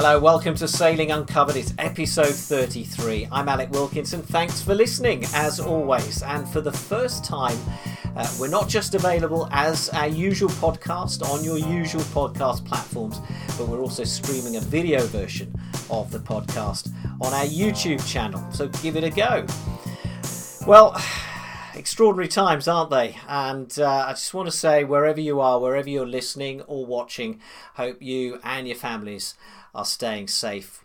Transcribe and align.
Hello, 0.00 0.16
welcome 0.16 0.54
to 0.54 0.68
Sailing 0.68 1.10
Uncovered. 1.10 1.56
It's 1.56 1.74
episode 1.76 2.32
33. 2.32 3.26
I'm 3.32 3.48
Alec 3.48 3.72
Wilkinson. 3.72 4.22
Thanks 4.22 4.62
for 4.62 4.72
listening, 4.72 5.24
as 5.34 5.58
always. 5.58 6.22
And 6.22 6.48
for 6.48 6.60
the 6.60 6.70
first 6.70 7.24
time, 7.24 7.58
uh, 8.14 8.32
we're 8.38 8.46
not 8.46 8.68
just 8.68 8.94
available 8.94 9.48
as 9.50 9.88
our 9.88 10.06
usual 10.06 10.50
podcast 10.50 11.28
on 11.28 11.42
your 11.42 11.58
usual 11.58 12.02
podcast 12.02 12.64
platforms, 12.64 13.18
but 13.58 13.66
we're 13.66 13.80
also 13.80 14.04
streaming 14.04 14.54
a 14.54 14.60
video 14.60 15.04
version 15.06 15.52
of 15.90 16.12
the 16.12 16.20
podcast 16.20 16.92
on 17.20 17.34
our 17.34 17.46
YouTube 17.46 18.08
channel. 18.08 18.48
So 18.52 18.68
give 18.68 18.94
it 18.94 19.02
a 19.02 19.10
go. 19.10 19.46
Well, 20.64 20.96
extraordinary 21.74 22.28
times, 22.28 22.68
aren't 22.68 22.90
they? 22.90 23.16
And 23.26 23.76
uh, 23.76 24.06
I 24.06 24.10
just 24.10 24.32
want 24.32 24.46
to 24.46 24.56
say, 24.56 24.84
wherever 24.84 25.20
you 25.20 25.40
are, 25.40 25.58
wherever 25.58 25.90
you're 25.90 26.06
listening 26.06 26.62
or 26.68 26.86
watching, 26.86 27.40
hope 27.74 28.00
you 28.00 28.38
and 28.44 28.68
your 28.68 28.76
families 28.76 29.34
are 29.78 29.84
staying 29.84 30.26
safe. 30.26 30.84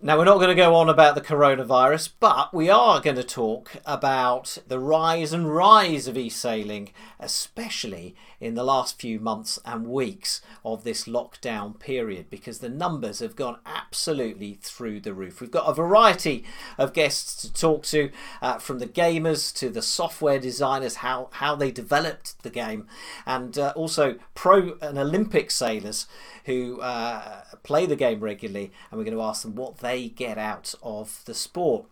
Now, 0.00 0.16
we're 0.16 0.24
not 0.24 0.36
going 0.36 0.48
to 0.48 0.54
go 0.54 0.74
on 0.74 0.88
about 0.88 1.14
the 1.14 1.20
coronavirus, 1.20 2.10
but 2.20 2.54
we 2.54 2.70
are 2.70 3.00
going 3.00 3.16
to 3.16 3.22
talk 3.22 3.76
about 3.84 4.56
the 4.66 4.78
rise 4.78 5.32
and 5.34 5.54
rise 5.54 6.08
of 6.08 6.16
e 6.16 6.30
sailing, 6.30 6.90
especially 7.20 8.14
in 8.40 8.54
the 8.54 8.64
last 8.64 9.00
few 9.00 9.18
months 9.18 9.58
and 9.64 9.86
weeks 9.86 10.40
of 10.64 10.84
this 10.84 11.04
lockdown 11.04 11.78
period, 11.78 12.30
because 12.30 12.58
the 12.58 12.68
numbers 12.68 13.20
have 13.20 13.36
gone 13.36 13.58
absolutely 13.64 14.58
through 14.60 15.00
the 15.00 15.14
roof. 15.14 15.40
We've 15.40 15.50
got 15.50 15.68
a 15.68 15.74
variety 15.74 16.44
of 16.78 16.92
guests 16.92 17.40
to 17.42 17.52
talk 17.52 17.84
to, 17.84 18.10
uh, 18.42 18.58
from 18.58 18.78
the 18.78 18.86
gamers 18.86 19.54
to 19.56 19.70
the 19.70 19.82
software 19.82 20.38
designers, 20.38 20.96
how, 20.96 21.28
how 21.32 21.56
they 21.56 21.70
developed 21.70 22.42
the 22.42 22.50
game, 22.50 22.86
and 23.24 23.58
uh, 23.58 23.72
also 23.76 24.16
pro 24.34 24.76
and 24.82 24.98
Olympic 24.98 25.50
sailors 25.50 26.06
who 26.44 26.80
uh, 26.80 27.42
play 27.62 27.86
the 27.86 27.96
game 27.96 28.20
regularly, 28.20 28.72
and 28.90 28.98
we're 28.98 29.04
going 29.04 29.16
to 29.16 29.22
ask 29.22 29.42
them 29.42 29.54
what 29.54 29.78
they 29.78 30.08
get 30.08 30.38
out 30.38 30.74
of 30.82 31.22
the 31.24 31.34
sport. 31.34 31.86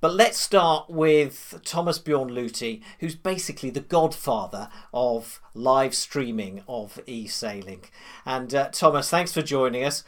But 0.00 0.14
let's 0.14 0.38
start 0.38 0.90
with 0.90 1.60
Thomas 1.64 1.98
Bjorn 1.98 2.28
Luthi, 2.28 2.82
who's 3.00 3.14
basically 3.14 3.70
the 3.70 3.80
godfather 3.80 4.68
of 4.92 5.40
live 5.54 5.94
streaming 5.94 6.62
of 6.68 7.00
e 7.06 7.26
sailing. 7.26 7.84
And 8.26 8.54
uh, 8.54 8.68
Thomas, 8.70 9.08
thanks 9.08 9.32
for 9.32 9.42
joining 9.42 9.84
us. 9.84 10.04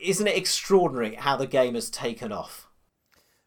Isn't 0.00 0.26
it 0.26 0.36
extraordinary 0.36 1.14
how 1.14 1.36
the 1.36 1.46
game 1.46 1.74
has 1.74 1.90
taken 1.90 2.32
off? 2.32 2.68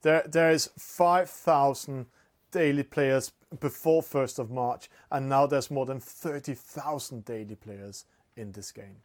There, 0.04 0.24
there 0.26 0.52
is 0.52 0.70
5,000 0.78 2.06
daily 2.52 2.84
players 2.84 3.34
before 3.60 4.02
1st 4.02 4.40
of 4.40 4.50
March, 4.50 4.90
and 5.12 5.28
now 5.28 5.48
there's 5.48 5.72
more 5.72 5.86
than 5.86 6.00
30,000 6.00 7.26
daily 7.26 7.56
players 7.56 8.06
in 8.38 8.54
this 8.54 8.72
game. 8.72 8.98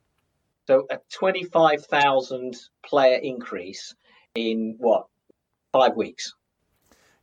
So 0.68 0.86
a 0.90 0.98
25,000 1.10 2.56
player 2.84 3.16
increase 3.16 3.94
in 4.36 4.76
what, 4.78 5.06
five 5.72 5.96
weeks? 5.96 6.34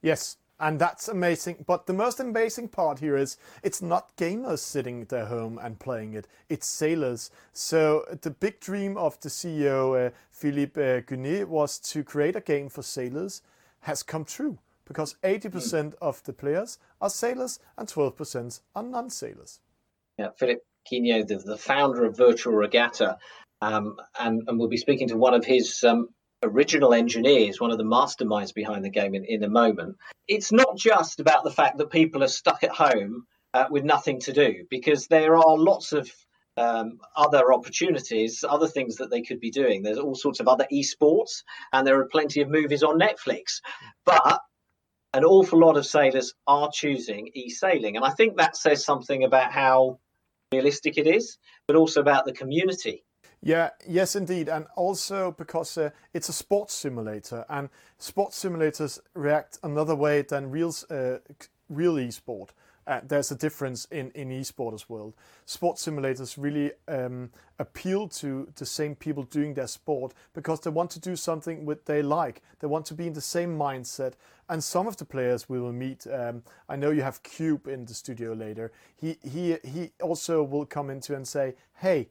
Yes, 0.01 0.37
and 0.59 0.79
that's 0.79 1.07
amazing. 1.07 1.63
But 1.65 1.85
the 1.85 1.93
most 1.93 2.19
amazing 2.19 2.69
part 2.69 2.99
here 2.99 3.15
is 3.15 3.37
it's 3.63 3.81
not 3.81 4.15
gamers 4.17 4.59
sitting 4.59 5.01
at 5.01 5.09
their 5.09 5.25
home 5.25 5.59
and 5.61 5.79
playing 5.79 6.13
it, 6.13 6.27
it's 6.49 6.67
sailors. 6.67 7.31
So 7.53 8.05
the 8.21 8.31
big 8.31 8.59
dream 8.59 8.97
of 8.97 9.19
the 9.21 9.29
CEO, 9.29 10.07
uh, 10.07 10.11
Philippe 10.29 10.99
uh, 10.99 11.45
was 11.47 11.79
to 11.79 12.03
create 12.03 12.35
a 12.35 12.41
game 12.41 12.69
for 12.69 12.81
sailors, 12.81 13.41
has 13.81 14.03
come 14.03 14.25
true 14.25 14.57
because 14.85 15.15
80% 15.23 15.93
of 16.01 16.21
the 16.23 16.33
players 16.33 16.79
are 16.99 17.09
sailors 17.09 17.59
and 17.77 17.87
12% 17.87 18.59
are 18.75 18.83
non 18.83 19.09
sailors. 19.09 19.61
Yeah, 20.17 20.29
Philippe 20.37 20.61
Guigné, 20.91 21.25
the, 21.25 21.37
the 21.37 21.57
founder 21.57 22.03
of 22.03 22.17
Virtual 22.17 22.53
Regatta, 22.53 23.17
um, 23.61 23.95
and, 24.19 24.43
and, 24.47 24.57
we'll 24.57 24.67
be 24.67 24.77
speaking 24.77 25.07
to 25.09 25.17
one 25.17 25.33
of 25.33 25.45
his 25.45 25.83
um, 25.83 26.09
original 26.43 26.93
engineers, 26.93 27.59
one 27.59 27.71
of 27.71 27.77
the 27.77 27.83
masterminds 27.83 28.53
behind 28.53 28.83
the 28.83 28.89
game 28.89 29.15
in, 29.15 29.25
in 29.25 29.43
a 29.43 29.49
moment. 29.49 29.97
It's 30.27 30.51
not 30.51 30.77
just 30.77 31.19
about 31.19 31.43
the 31.43 31.51
fact 31.51 31.77
that 31.77 31.91
people 31.91 32.23
are 32.23 32.27
stuck 32.29 32.63
at 32.63 32.71
home 32.71 33.25
uh, 33.53 33.65
with 33.69 33.83
nothing 33.83 34.19
to 34.21 34.33
do, 34.33 34.65
because 34.69 35.07
there 35.07 35.35
are 35.37 35.57
lots 35.57 35.91
of 35.91 36.09
um, 36.57 36.99
other 37.15 37.53
opportunities, 37.53 38.43
other 38.47 38.67
things 38.67 38.97
that 38.97 39.09
they 39.09 39.21
could 39.21 39.39
be 39.39 39.51
doing. 39.51 39.81
There's 39.81 39.97
all 39.97 40.15
sorts 40.15 40.39
of 40.39 40.47
other 40.47 40.67
esports, 40.71 41.43
and 41.71 41.85
there 41.85 41.99
are 41.99 42.05
plenty 42.05 42.41
of 42.41 42.49
movies 42.49 42.83
on 42.83 42.99
Netflix. 42.99 43.61
But 44.05 44.41
an 45.13 45.25
awful 45.25 45.59
lot 45.59 45.77
of 45.77 45.85
sailors 45.85 46.33
are 46.45 46.69
choosing 46.71 47.29
e 47.33 47.49
sailing. 47.49 47.95
And 47.95 48.05
I 48.05 48.11
think 48.11 48.37
that 48.37 48.55
says 48.55 48.85
something 48.85 49.23
about 49.23 49.51
how 49.51 49.99
realistic 50.51 50.97
it 50.97 51.07
is, 51.07 51.37
but 51.67 51.75
also 51.75 52.01
about 52.01 52.25
the 52.25 52.33
community. 52.33 53.03
Yeah, 53.41 53.69
yes, 53.87 54.15
indeed, 54.15 54.49
and 54.49 54.65
also 54.75 55.31
because 55.31 55.77
uh, 55.77 55.91
it's 56.13 56.27
a 56.27 56.33
sports 56.33 56.73
simulator, 56.73 57.45
and 57.49 57.69
sports 57.97 58.43
simulators 58.43 58.99
react 59.13 59.59
another 59.63 59.95
way 59.95 60.23
than 60.23 60.51
real 60.51 60.73
uh, 60.89 61.19
real 61.69 61.95
esport. 61.95 62.49
Uh, 62.85 62.99
there's 63.07 63.29
a 63.31 63.35
difference 63.35 63.85
in, 63.91 64.09
in 64.11 64.29
esport 64.29 64.73
as 64.73 64.89
well. 64.89 65.13
Sports 65.45 65.85
simulators 65.85 66.35
really 66.37 66.71
um, 66.87 67.29
appeal 67.59 68.07
to 68.07 68.51
the 68.55 68.65
same 68.65 68.95
people 68.95 69.23
doing 69.23 69.53
their 69.53 69.67
sport 69.67 70.13
because 70.33 70.59
they 70.61 70.71
want 70.71 70.89
to 70.89 70.99
do 70.99 71.15
something 71.15 71.65
what 71.65 71.85
they 71.85 72.01
like. 72.01 72.41
They 72.59 72.67
want 72.67 72.87
to 72.87 72.95
be 72.95 73.05
in 73.05 73.13
the 73.13 73.21
same 73.21 73.55
mindset. 73.55 74.13
And 74.49 74.63
some 74.63 74.87
of 74.87 74.97
the 74.97 75.05
players 75.05 75.47
we 75.47 75.59
will 75.61 75.71
meet, 75.71 76.07
um, 76.11 76.41
I 76.67 76.75
know 76.75 76.89
you 76.89 77.03
have 77.03 77.21
Cube 77.21 77.67
in 77.67 77.85
the 77.85 77.93
studio 77.93 78.33
later. 78.33 78.71
He 78.97 79.17
he 79.23 79.57
he 79.63 79.91
also 80.01 80.43
will 80.43 80.65
come 80.65 80.89
into 80.89 81.15
and 81.15 81.27
say, 81.27 81.53
"Hey, 81.75 82.09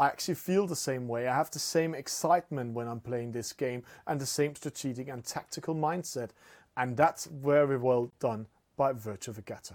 I 0.00 0.06
actually 0.06 0.36
feel 0.36 0.66
the 0.66 0.74
same 0.74 1.06
way. 1.08 1.28
I 1.28 1.36
have 1.36 1.50
the 1.50 1.58
same 1.58 1.94
excitement 1.94 2.72
when 2.72 2.88
I'm 2.88 3.00
playing 3.00 3.32
this 3.32 3.52
game 3.52 3.82
and 4.06 4.18
the 4.18 4.24
same 4.24 4.54
strategic 4.54 5.08
and 5.08 5.22
tactical 5.22 5.74
mindset. 5.74 6.30
And 6.74 6.96
that's 6.96 7.26
very 7.26 7.76
well 7.76 8.10
done 8.18 8.46
by 8.78 8.92
Virtual 8.92 9.34
Regatta. 9.34 9.74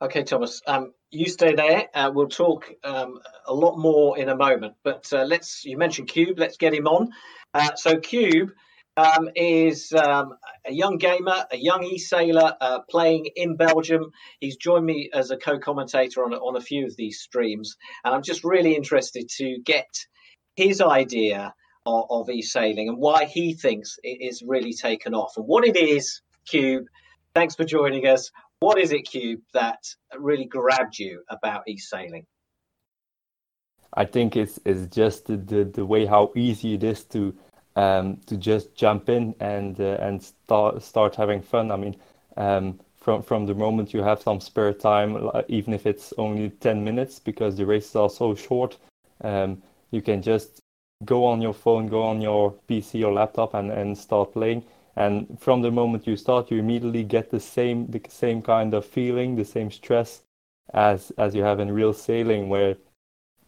Okay, 0.00 0.22
Thomas, 0.22 0.62
um, 0.68 0.92
you 1.10 1.26
stay 1.26 1.56
there. 1.56 1.88
Uh, 1.92 2.12
we'll 2.14 2.28
talk 2.28 2.70
um, 2.84 3.18
a 3.46 3.52
lot 3.52 3.76
more 3.76 4.16
in 4.18 4.28
a 4.28 4.36
moment. 4.36 4.74
But 4.84 5.12
uh, 5.12 5.24
let's, 5.24 5.64
you 5.64 5.76
mentioned 5.76 6.06
Cube, 6.06 6.38
let's 6.38 6.56
get 6.56 6.72
him 6.72 6.86
on. 6.86 7.10
Uh, 7.52 7.74
so, 7.74 7.98
Cube 7.98 8.52
um, 8.96 9.28
is 9.34 9.92
um, 9.92 10.34
a 10.66 10.72
young 10.72 10.98
gamer, 10.98 11.44
a 11.50 11.56
young 11.56 11.82
e-sailor 11.84 12.54
uh, 12.60 12.80
playing 12.90 13.28
in 13.36 13.56
Belgium. 13.56 14.12
He's 14.40 14.56
joined 14.56 14.86
me 14.86 15.10
as 15.12 15.30
a 15.30 15.36
co-commentator 15.36 16.24
on, 16.24 16.34
on 16.34 16.56
a 16.56 16.60
few 16.60 16.86
of 16.86 16.96
these 16.96 17.20
streams, 17.20 17.76
and 18.04 18.14
I'm 18.14 18.22
just 18.22 18.44
really 18.44 18.74
interested 18.74 19.28
to 19.38 19.58
get 19.64 19.88
his 20.56 20.80
idea 20.80 21.54
of, 21.86 22.04
of 22.10 22.30
e-sailing 22.30 22.88
and 22.88 22.98
why 22.98 23.24
he 23.24 23.54
thinks 23.54 23.98
it 24.02 24.20
is 24.20 24.42
really 24.46 24.74
taken 24.74 25.14
off 25.14 25.32
and 25.36 25.46
what 25.46 25.66
it 25.66 25.76
is. 25.76 26.20
Cube, 26.46 26.84
thanks 27.34 27.54
for 27.54 27.64
joining 27.64 28.06
us. 28.06 28.30
What 28.60 28.78
is 28.78 28.92
it, 28.92 29.02
Cube, 29.02 29.40
that 29.54 29.78
really 30.18 30.44
grabbed 30.44 30.98
you 30.98 31.22
about 31.28 31.62
e-sailing? 31.66 32.26
I 33.94 34.06
think 34.06 34.36
it's 34.36 34.58
it's 34.64 34.86
just 34.94 35.26
the, 35.26 35.36
the, 35.36 35.64
the 35.64 35.84
way 35.84 36.06
how 36.06 36.32
easy 36.34 36.74
it 36.74 36.82
is 36.82 37.04
to 37.04 37.34
um, 37.76 38.18
to 38.26 38.36
just 38.36 38.74
jump 38.74 39.08
in 39.08 39.34
and 39.40 39.80
uh, 39.80 39.96
and 40.00 40.22
start 40.22 40.82
start 40.82 41.16
having 41.16 41.42
fun. 41.42 41.70
I 41.70 41.76
mean, 41.76 41.96
um, 42.36 42.78
from 42.96 43.22
from 43.22 43.46
the 43.46 43.54
moment 43.54 43.94
you 43.94 44.02
have 44.02 44.22
some 44.22 44.40
spare 44.40 44.72
time, 44.72 45.30
even 45.48 45.72
if 45.72 45.86
it's 45.86 46.12
only 46.18 46.50
ten 46.50 46.84
minutes, 46.84 47.18
because 47.18 47.56
the 47.56 47.66
races 47.66 47.96
are 47.96 48.10
so 48.10 48.34
short, 48.34 48.78
um, 49.22 49.62
you 49.90 50.02
can 50.02 50.22
just 50.22 50.60
go 51.04 51.24
on 51.24 51.42
your 51.42 51.54
phone, 51.54 51.88
go 51.88 52.02
on 52.02 52.20
your 52.20 52.54
PC 52.68 53.04
or 53.04 53.12
laptop, 53.12 53.54
and 53.54 53.70
and 53.70 53.96
start 53.96 54.32
playing. 54.32 54.64
And 54.96 55.38
from 55.40 55.62
the 55.62 55.70
moment 55.70 56.06
you 56.06 56.16
start, 56.16 56.50
you 56.50 56.58
immediately 56.58 57.02
get 57.02 57.30
the 57.30 57.40
same 57.40 57.86
the 57.90 58.00
same 58.08 58.42
kind 58.42 58.74
of 58.74 58.84
feeling, 58.84 59.36
the 59.36 59.44
same 59.44 59.70
stress 59.70 60.22
as 60.74 61.10
as 61.18 61.34
you 61.34 61.42
have 61.42 61.60
in 61.60 61.72
real 61.72 61.92
sailing, 61.94 62.48
where 62.48 62.76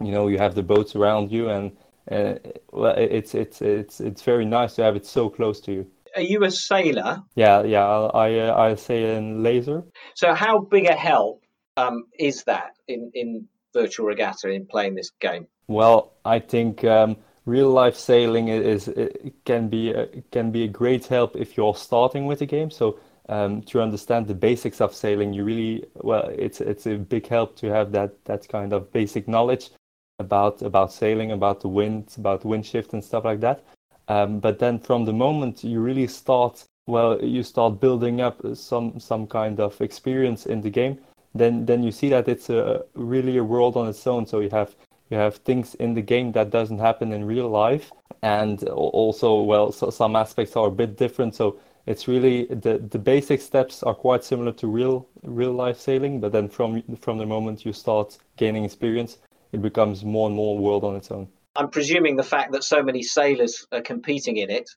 you 0.00 0.12
know 0.12 0.28
you 0.28 0.38
have 0.38 0.54
the 0.54 0.62
boats 0.62 0.96
around 0.96 1.31
you 1.31 1.49
and 1.50 1.76
uh, 2.10 2.34
well, 2.70 2.94
it's 2.96 3.34
it's 3.34 3.62
it's 3.62 4.00
it's 4.00 4.22
very 4.22 4.44
nice 4.44 4.74
to 4.76 4.82
have 4.82 4.96
it 4.96 5.06
so 5.06 5.28
close 5.28 5.60
to 5.60 5.72
you. 5.72 5.86
Are 6.16 6.22
you 6.22 6.44
a 6.44 6.50
sailor? 6.50 7.22
Yeah, 7.34 7.62
yeah, 7.62 7.84
I 7.86 8.38
uh, 8.38 8.56
I 8.56 8.74
sail 8.74 9.16
in 9.16 9.42
laser. 9.42 9.82
So 10.14 10.34
how 10.34 10.60
big 10.60 10.86
a 10.86 10.94
help 10.94 11.42
um, 11.76 12.04
is 12.18 12.44
that 12.44 12.76
in 12.88 13.10
in 13.14 13.48
virtual 13.72 14.06
regatta 14.06 14.50
in 14.50 14.66
playing 14.66 14.94
this 14.94 15.10
game? 15.20 15.46
Well, 15.66 16.12
I 16.24 16.40
think 16.40 16.84
um, 16.84 17.16
real 17.46 17.70
life 17.70 17.96
sailing 17.96 18.48
is, 18.48 18.88
is 18.88 19.32
can 19.44 19.68
be 19.68 19.90
a, 19.90 20.06
can 20.30 20.50
be 20.50 20.64
a 20.64 20.68
great 20.68 21.06
help 21.06 21.36
if 21.36 21.56
you're 21.56 21.74
starting 21.74 22.26
with 22.26 22.40
the 22.40 22.46
game. 22.46 22.70
So 22.70 22.98
um, 23.28 23.62
to 23.62 23.80
understand 23.80 24.26
the 24.26 24.34
basics 24.34 24.80
of 24.82 24.94
sailing, 24.94 25.32
you 25.32 25.44
really 25.44 25.86
well, 25.94 26.28
it's 26.28 26.60
it's 26.60 26.86
a 26.86 26.96
big 26.96 27.26
help 27.26 27.56
to 27.56 27.68
have 27.68 27.92
that 27.92 28.24
that 28.26 28.46
kind 28.48 28.72
of 28.72 28.92
basic 28.92 29.26
knowledge 29.26 29.70
about 30.19 30.62
about 30.62 30.93
sailing, 30.93 31.32
about 31.32 31.61
the 31.61 31.69
wind, 31.69 32.14
about 32.16 32.44
wind 32.44 32.64
shift 32.66 32.93
and 32.93 33.05
stuff 33.05 33.25
like 33.25 33.40
that. 33.40 33.64
Um, 34.08 34.38
but 34.40 34.58
then 34.58 34.78
from 34.78 35.05
the 35.05 35.12
moment 35.12 35.64
you 35.64 35.81
really 35.81 36.06
start, 36.06 36.64
well, 36.87 37.22
you 37.22 37.43
start 37.43 37.81
building 37.81 38.20
up 38.20 38.40
some 38.55 39.00
some 39.00 39.26
kind 39.26 39.61
of 39.61 39.81
experience 39.81 40.46
in 40.46 40.61
the 40.61 40.70
game. 40.70 40.99
Then 41.34 41.66
then 41.66 41.82
you 41.82 41.90
see 41.90 42.11
that 42.11 42.28
it's 42.28 42.50
a 42.50 42.84
really 42.94 43.38
a 43.38 43.44
world 43.44 43.76
on 43.76 43.88
its 43.88 44.06
own. 44.06 44.26
So 44.26 44.40
you 44.40 44.50
have 44.50 44.75
you 45.11 45.16
have 45.16 45.37
things 45.37 45.75
in 45.76 45.94
the 45.94 46.02
game 46.02 46.32
that 46.32 46.50
doesn't 46.50 46.78
happen 46.78 47.12
in 47.12 47.25
real 47.25 47.49
life, 47.49 47.90
and 48.22 48.62
also 48.69 49.40
well, 49.43 49.72
so 49.72 49.90
some 49.90 50.16
aspects 50.16 50.56
are 50.56 50.69
a 50.69 50.70
bit 50.70 50.96
different. 50.96 51.34
So 51.34 51.58
it's 51.87 52.08
really 52.08 52.46
the 52.46 52.78
the 52.78 52.99
basic 52.99 53.40
steps 53.40 53.82
are 53.82 53.94
quite 53.94 54.25
similar 54.25 54.52
to 54.52 54.66
real 54.66 55.06
real 55.22 55.52
life 55.52 55.78
sailing, 55.78 56.20
but 56.20 56.32
then 56.32 56.49
from 56.49 56.82
from 57.00 57.19
the 57.19 57.26
moment 57.26 57.64
you 57.64 57.72
start 57.72 58.19
gaining 58.37 58.64
experience, 58.64 59.19
it 59.54 59.62
becomes 59.62 60.04
more 60.04 60.26
and 60.26 60.36
more 60.36 60.58
world 60.58 60.84
on 60.84 60.96
its 60.96 61.10
own. 61.10 61.28
I'm 61.56 61.70
presuming 61.70 62.16
the 62.16 62.24
fact 62.24 62.52
that 62.52 62.64
so 62.64 62.82
many 62.82 63.02
sailors 63.02 63.66
are 63.70 63.80
competing 63.80 64.36
in 64.36 64.50
it. 64.50 64.68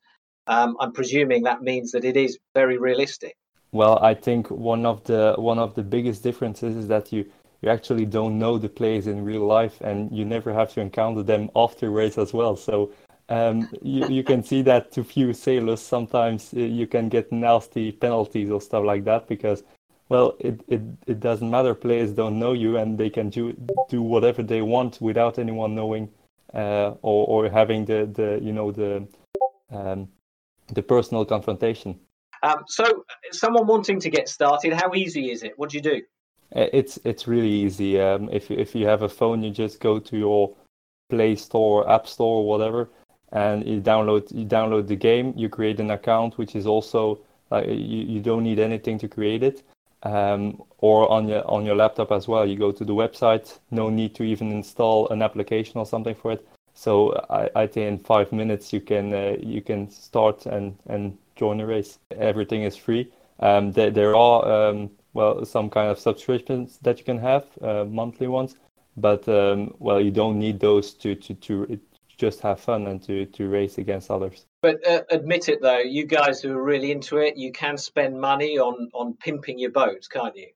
Um, 0.46 0.78
I'm 0.80 0.94
presuming 0.94 1.44
that 1.44 1.62
means 1.62 1.92
that 1.92 2.06
it 2.06 2.16
is 2.16 2.38
very 2.54 2.78
realistic. 2.78 3.36
Well, 3.72 3.98
I 4.02 4.14
think 4.14 4.50
one 4.50 4.86
of 4.86 5.04
the 5.04 5.36
one 5.38 5.60
of 5.60 5.76
the 5.76 5.84
biggest 5.84 6.24
differences 6.24 6.76
is 6.76 6.88
that 6.88 7.12
you 7.12 7.26
you 7.62 7.70
actually 7.70 8.06
don't 8.06 8.38
know 8.38 8.58
the 8.58 8.70
players 8.70 9.08
in 9.08 9.26
real 9.26 9.46
life, 9.46 9.82
and 9.82 10.16
you 10.16 10.24
never 10.24 10.54
have 10.54 10.72
to 10.74 10.82
encounter 10.82 11.24
them 11.24 11.50
after 11.56 11.90
race 11.90 12.18
as 12.18 12.32
well. 12.32 12.56
So 12.56 12.92
um, 13.30 13.68
you, 13.82 14.08
you 14.08 14.24
can 14.24 14.44
see 14.44 14.62
that 14.64 14.92
to 14.94 15.04
few 15.04 15.34
sailors 15.34 15.82
sometimes 15.82 16.54
uh, 16.54 16.60
you 16.60 16.88
can 16.88 17.10
get 17.10 17.32
nasty 17.32 17.92
penalties 17.92 18.50
or 18.50 18.62
stuff 18.62 18.86
like 18.86 19.04
that 19.06 19.28
because 19.28 19.64
well 20.10 20.36
it, 20.40 20.62
it, 20.68 20.82
it 21.06 21.20
doesn't 21.20 21.50
matter. 21.50 21.74
Players 21.74 22.12
don't 22.12 22.40
know 22.40 22.54
you 22.54 22.78
and 22.78 22.98
they 22.98 23.10
can 23.10 23.30
do, 23.30 23.54
do 23.90 24.02
whatever 24.02 24.44
they 24.44 24.62
want 24.62 25.02
without 25.02 25.40
anyone 25.40 25.76
knowing 25.76 26.10
uh, 26.54 26.94
or, 27.02 27.46
or 27.46 27.50
having 27.50 27.86
the, 27.86 28.10
the 28.14 28.40
you 28.42 28.54
know 28.54 28.72
the 28.72 29.08
um, 29.72 30.08
the 30.74 30.82
personal 30.82 31.26
confrontation. 31.26 32.00
Um, 32.44 32.64
so 32.68 33.06
someone 33.32 33.68
wanting 33.68 34.00
to 34.00 34.10
get 34.10 34.30
started 34.30 34.74
how 34.74 34.94
easy 34.94 35.32
is 35.32 35.44
it? 35.44 35.54
What 35.58 35.72
do 35.72 35.78
you 35.78 35.84
do? 35.84 36.02
Uh, 36.56 36.68
it's 36.72 37.00
it's 37.04 37.28
really 37.28 37.50
easy. 37.50 38.00
Um, 38.00 38.30
if, 38.32 38.50
if 38.52 38.76
you 38.76 38.86
have 38.88 39.02
a 39.02 39.10
phone 39.10 39.44
you 39.44 39.52
just 39.52 39.80
go 39.80 40.00
to 40.00 40.18
your 40.18 40.56
play 41.10 41.36
store 41.36 41.90
app 41.90 42.06
store 42.08 42.46
whatever 42.46 42.90
and 43.32 43.68
you 43.68 43.82
download 43.82 44.34
you 44.34 44.46
download 44.46 44.88
the 44.88 44.96
game. 44.96 45.34
You 45.36 45.50
create 45.50 45.80
an 45.80 45.92
account, 45.92 46.38
which 46.38 46.56
is 46.56 46.66
also 46.66 47.20
like 47.52 47.68
you, 47.68 47.74
you 47.74 48.20
don't 48.22 48.44
need 48.44 48.60
anything 48.60 48.98
to 49.00 49.08
create 49.08 49.44
it. 49.44 49.64
Um, 50.04 50.62
or 50.78 51.10
on 51.12 51.28
your 51.28 51.46
on 51.50 51.66
your 51.66 51.76
laptop 51.76 52.12
as 52.12 52.28
well. 52.28 52.46
You 52.46 52.56
go 52.56 52.72
to 52.72 52.86
the 52.86 52.94
website. 52.94 53.60
No 53.72 53.90
need 53.90 54.14
to 54.16 54.24
even 54.24 54.52
install 54.52 55.10
an 55.10 55.22
application 55.22 55.80
or 55.80 55.86
something 55.86 56.16
for 56.16 56.32
it. 56.34 56.48
So 56.74 57.14
I, 57.30 57.50
I 57.64 57.68
think 57.68 57.88
in 57.88 57.98
five 57.98 58.32
minutes 58.32 58.72
you 58.72 58.82
can 58.82 59.14
uh, 59.14 59.38
you 59.40 59.62
can 59.62 59.90
start 59.90 60.46
and 60.46 60.78
and 60.88 61.18
join 61.36 61.60
a 61.62 61.66
race. 61.66 61.98
Everything 62.12 62.64
is 62.64 62.76
free. 62.76 63.12
Um, 63.40 63.72
there, 63.72 63.92
there 63.92 64.16
are 64.16 64.70
um, 64.70 64.92
well 65.14 65.46
some 65.46 65.70
kind 65.70 65.90
of 65.90 66.00
subscriptions 66.00 66.78
that 66.84 67.00
you 67.00 67.06
can 67.06 67.18
have, 67.18 67.46
uh, 67.62 67.86
monthly 67.86 68.28
ones, 68.28 68.56
but 68.96 69.28
um, 69.28 69.74
well 69.80 70.00
you 70.00 70.12
don't 70.12 70.38
need 70.38 70.60
those 70.60 70.94
to 70.94 71.16
to 71.16 71.34
to 71.34 71.80
just 72.18 72.42
have 72.42 72.60
fun 72.60 72.88
and 72.88 73.02
to, 73.04 73.26
to 73.28 73.48
race 73.48 73.78
against 73.78 74.12
others. 74.12 74.47
But 74.62 74.86
uh, 74.88 75.04
admit 75.12 75.50
it 75.50 75.62
though, 75.62 75.80
you 75.80 76.06
guys 76.06 76.42
who 76.42 76.58
are 76.58 76.64
really 76.64 76.92
into 76.92 77.18
it, 77.18 77.38
you 77.38 77.52
can 77.52 77.78
spend 77.78 78.20
money 78.20 78.58
on, 78.58 78.90
on 78.94 79.14
pimping 79.14 79.60
your 79.60 79.72
boats, 79.72 80.08
can't 80.08 80.36
you? 80.36 80.48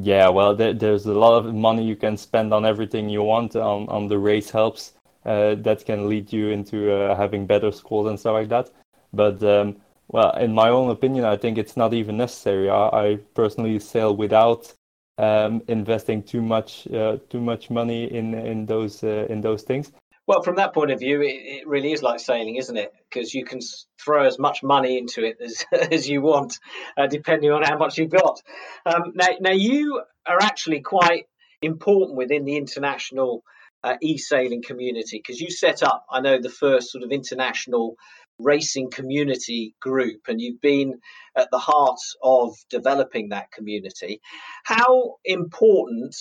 Yeah, 0.00 0.28
well, 0.28 0.54
there, 0.56 0.72
there's 0.72 1.06
a 1.06 1.12
lot 1.12 1.44
of 1.44 1.54
money 1.54 1.84
you 1.84 1.94
can 1.94 2.16
spend 2.16 2.52
on 2.52 2.64
everything 2.64 3.08
you 3.08 3.22
want 3.22 3.54
on, 3.54 3.88
on 3.88 4.08
the 4.08 4.18
race 4.18 4.50
helps. 4.50 4.94
Uh, 5.24 5.54
that 5.54 5.86
can 5.86 6.08
lead 6.08 6.30
you 6.32 6.50
into 6.50 6.92
uh, 6.92 7.16
having 7.16 7.46
better 7.46 7.72
scores 7.72 8.10
and 8.10 8.20
stuff 8.20 8.34
like 8.34 8.48
that. 8.50 8.70
But 9.12 9.42
um, 9.42 9.76
well, 10.08 10.36
in 10.36 10.52
my 10.52 10.68
own 10.68 10.90
opinion, 10.90 11.24
I 11.24 11.36
think 11.36 11.56
it's 11.56 11.76
not 11.76 11.94
even 11.94 12.18
necessary. 12.18 12.68
I, 12.68 12.88
I 12.88 13.18
personally 13.34 13.78
sail 13.78 14.14
without 14.14 14.70
um, 15.16 15.62
investing 15.68 16.22
too 16.22 16.42
much 16.42 16.86
uh, 16.88 17.18
too 17.30 17.40
much 17.40 17.70
money 17.70 18.12
in 18.12 18.34
in 18.34 18.66
those 18.66 19.02
uh, 19.02 19.26
in 19.30 19.40
those 19.40 19.62
things. 19.62 19.92
Well, 20.26 20.42
from 20.42 20.56
that 20.56 20.72
point 20.72 20.90
of 20.90 21.00
view, 21.00 21.20
it, 21.20 21.26
it 21.26 21.66
really 21.66 21.92
is 21.92 22.02
like 22.02 22.18
sailing, 22.18 22.56
isn't 22.56 22.76
it? 22.76 22.92
Because 23.10 23.34
you 23.34 23.44
can 23.44 23.60
throw 24.02 24.26
as 24.26 24.38
much 24.38 24.62
money 24.62 24.96
into 24.96 25.22
it 25.22 25.36
as, 25.42 25.64
as 25.92 26.08
you 26.08 26.22
want, 26.22 26.58
uh, 26.96 27.06
depending 27.06 27.50
on 27.50 27.62
how 27.62 27.76
much 27.76 27.98
you've 27.98 28.10
got. 28.10 28.40
Um, 28.86 29.12
now, 29.14 29.28
now, 29.40 29.52
you 29.52 30.02
are 30.26 30.38
actually 30.40 30.80
quite 30.80 31.26
important 31.60 32.16
within 32.16 32.44
the 32.44 32.56
international 32.56 33.42
uh, 33.82 33.96
e-sailing 34.00 34.62
community 34.62 35.18
because 35.18 35.40
you 35.40 35.50
set 35.50 35.82
up, 35.82 36.06
I 36.10 36.20
know, 36.20 36.40
the 36.40 36.48
first 36.48 36.90
sort 36.90 37.04
of 37.04 37.12
international 37.12 37.96
racing 38.38 38.90
community 38.90 39.74
group, 39.80 40.22
and 40.26 40.40
you've 40.40 40.60
been 40.60 41.00
at 41.36 41.50
the 41.50 41.58
heart 41.58 42.00
of 42.22 42.56
developing 42.70 43.28
that 43.28 43.52
community. 43.52 44.20
How 44.64 45.16
important 45.24 46.16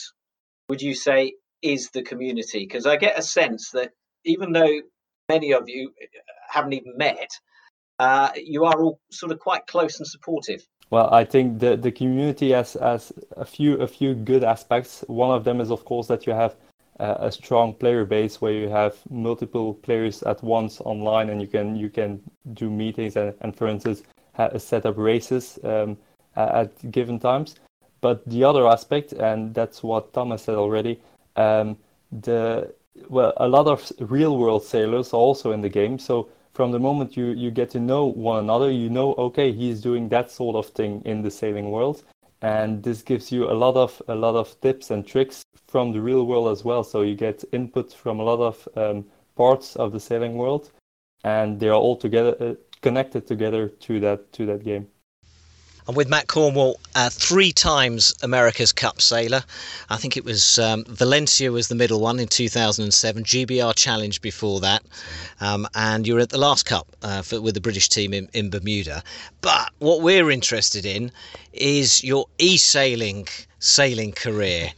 would 0.68 0.82
you 0.82 0.94
say 0.94 1.34
is 1.64 1.90
the 1.92 2.04
community? 2.04 2.60
Because 2.60 2.86
I 2.86 2.98
get 2.98 3.18
a 3.18 3.22
sense 3.22 3.72
that 3.72 3.92
even 4.26 4.52
though 4.52 4.82
many 5.30 5.54
of 5.54 5.68
you 5.68 5.92
haven't 6.50 6.74
even 6.74 6.98
met, 6.98 7.30
uh, 8.00 8.30
you 8.36 8.66
are 8.66 8.82
all 8.82 9.00
sort 9.12 9.32
of 9.32 9.40
quite 9.40 9.66
close 9.68 9.98
and 10.00 10.08
supportive. 10.08 10.62
Well, 10.90 11.12
I 11.14 11.24
think 11.24 11.60
the, 11.60 11.76
the 11.76 11.92
community 11.92 12.52
has, 12.52 12.74
has 12.74 13.12
a 13.38 13.46
few 13.46 13.78
a 13.82 13.88
few 13.88 14.14
good 14.14 14.44
aspects. 14.44 15.04
One 15.08 15.32
of 15.32 15.44
them 15.44 15.62
is, 15.62 15.72
of 15.72 15.86
course, 15.86 16.08
that 16.08 16.28
you 16.28 16.34
have 16.34 16.56
a 17.00 17.32
strong 17.32 17.74
player 17.74 18.06
base 18.06 18.40
where 18.40 18.54
you 18.54 18.70
have 18.70 18.96
multiple 19.10 19.74
players 19.74 20.22
at 20.24 20.44
once 20.44 20.80
online, 20.82 21.30
and 21.30 21.42
you 21.42 21.48
can 21.48 21.76
you 21.76 21.90
can 21.90 22.22
do 22.54 22.70
meetings 22.70 23.16
and, 23.16 23.34
and 23.42 23.56
for 23.56 23.68
instance, 23.68 24.04
set 24.58 24.86
up 24.86 24.98
races 24.98 25.58
um, 25.64 25.98
at 26.36 26.92
given 26.92 27.20
times. 27.20 27.56
But 28.02 28.24
the 28.30 28.44
other 28.44 28.68
aspect, 28.68 29.14
and 29.14 29.54
that's 29.56 29.82
what 29.82 30.14
Thomas 30.14 30.44
said 30.44 30.56
already, 30.56 31.00
um, 31.36 31.78
the 32.12 32.74
well, 33.10 33.34
a 33.38 33.48
lot 33.48 33.68
of 33.68 33.92
real 34.00 34.38
world 34.38 34.64
sailors 34.64 35.14
are 35.14 35.18
also 35.18 35.52
in 35.52 35.62
the 35.62 35.70
game. 35.70 35.98
So 35.98 36.30
from 36.54 36.72
the 36.72 36.80
moment 36.80 37.18
you, 37.18 37.28
you 37.28 37.50
get 37.52 37.70
to 37.72 37.80
know 37.80 38.06
one 38.06 38.40
another, 38.40 38.72
you 38.72 38.90
know, 38.90 39.16
okay, 39.16 39.52
he's 39.52 39.82
doing 39.82 40.10
that 40.10 40.30
sort 40.30 40.56
of 40.56 40.68
thing 40.68 41.02
in 41.06 41.22
the 41.24 41.32
sailing 41.32 41.72
world. 41.72 42.04
And 42.42 42.84
this 42.84 43.02
gives 43.02 43.32
you 43.32 43.50
a 43.50 43.54
lot 43.54 43.76
of 43.76 44.02
a 44.10 44.16
lot 44.16 44.36
of 44.36 44.60
tips 44.62 44.92
and 44.92 45.08
tricks 45.08 45.44
from 45.68 45.94
the 45.94 46.02
real 46.02 46.26
world 46.26 46.52
as 46.52 46.64
well. 46.66 46.84
So 46.84 47.02
you 47.02 47.16
get 47.16 47.44
input 47.54 47.94
from 47.94 48.20
a 48.20 48.24
lot 48.24 48.40
of 48.40 48.68
um, 48.76 49.06
parts 49.36 49.78
of 49.78 49.94
the 49.94 50.00
sailing 50.00 50.36
world, 50.36 50.72
and 51.24 51.58
they 51.60 51.70
are 51.70 51.80
all 51.80 51.96
together 51.96 52.36
uh, 52.42 52.56
connected 52.82 53.26
together 53.26 53.70
to 53.70 54.00
that 54.02 54.34
to 54.34 54.46
that 54.46 54.64
game. 54.66 54.88
I'm 55.86 55.96
with 55.96 56.08
Matt 56.08 56.28
Cornwell, 56.28 56.80
uh, 56.96 57.10
three 57.10 57.52
times 57.52 58.14
America's 58.24 58.72
Cup 58.72 59.02
sailor. 59.02 59.44
I 59.90 59.98
think 59.98 60.16
it 60.16 60.24
was 60.24 60.58
um, 60.58 60.86
Valencia 60.88 61.52
was 61.52 61.68
the 61.68 61.76
middle 61.76 62.00
one 62.00 62.20
in 62.20 62.30
2007, 62.30 63.24
GBR 63.26 63.76
Challenge 63.76 64.22
before 64.22 64.62
that, 64.62 64.82
um, 65.42 65.68
and 65.76 66.08
you 66.08 66.14
were 66.14 66.22
at 66.22 66.30
the 66.30 66.38
last 66.38 66.66
Cup 66.66 66.88
uh, 67.02 67.22
for, 67.22 67.42
with 67.42 67.54
the 67.54 67.60
British 67.60 67.90
team 67.90 68.14
in, 68.14 68.30
in 68.34 68.50
Bermuda. 68.50 69.04
But 69.42 69.72
what 69.80 70.02
we're 70.02 70.32
interested 70.32 70.86
in 70.86 71.12
is 71.52 72.02
your 72.02 72.28
e-sailing 72.38 73.28
sailing 73.60 74.14
career, 74.14 74.72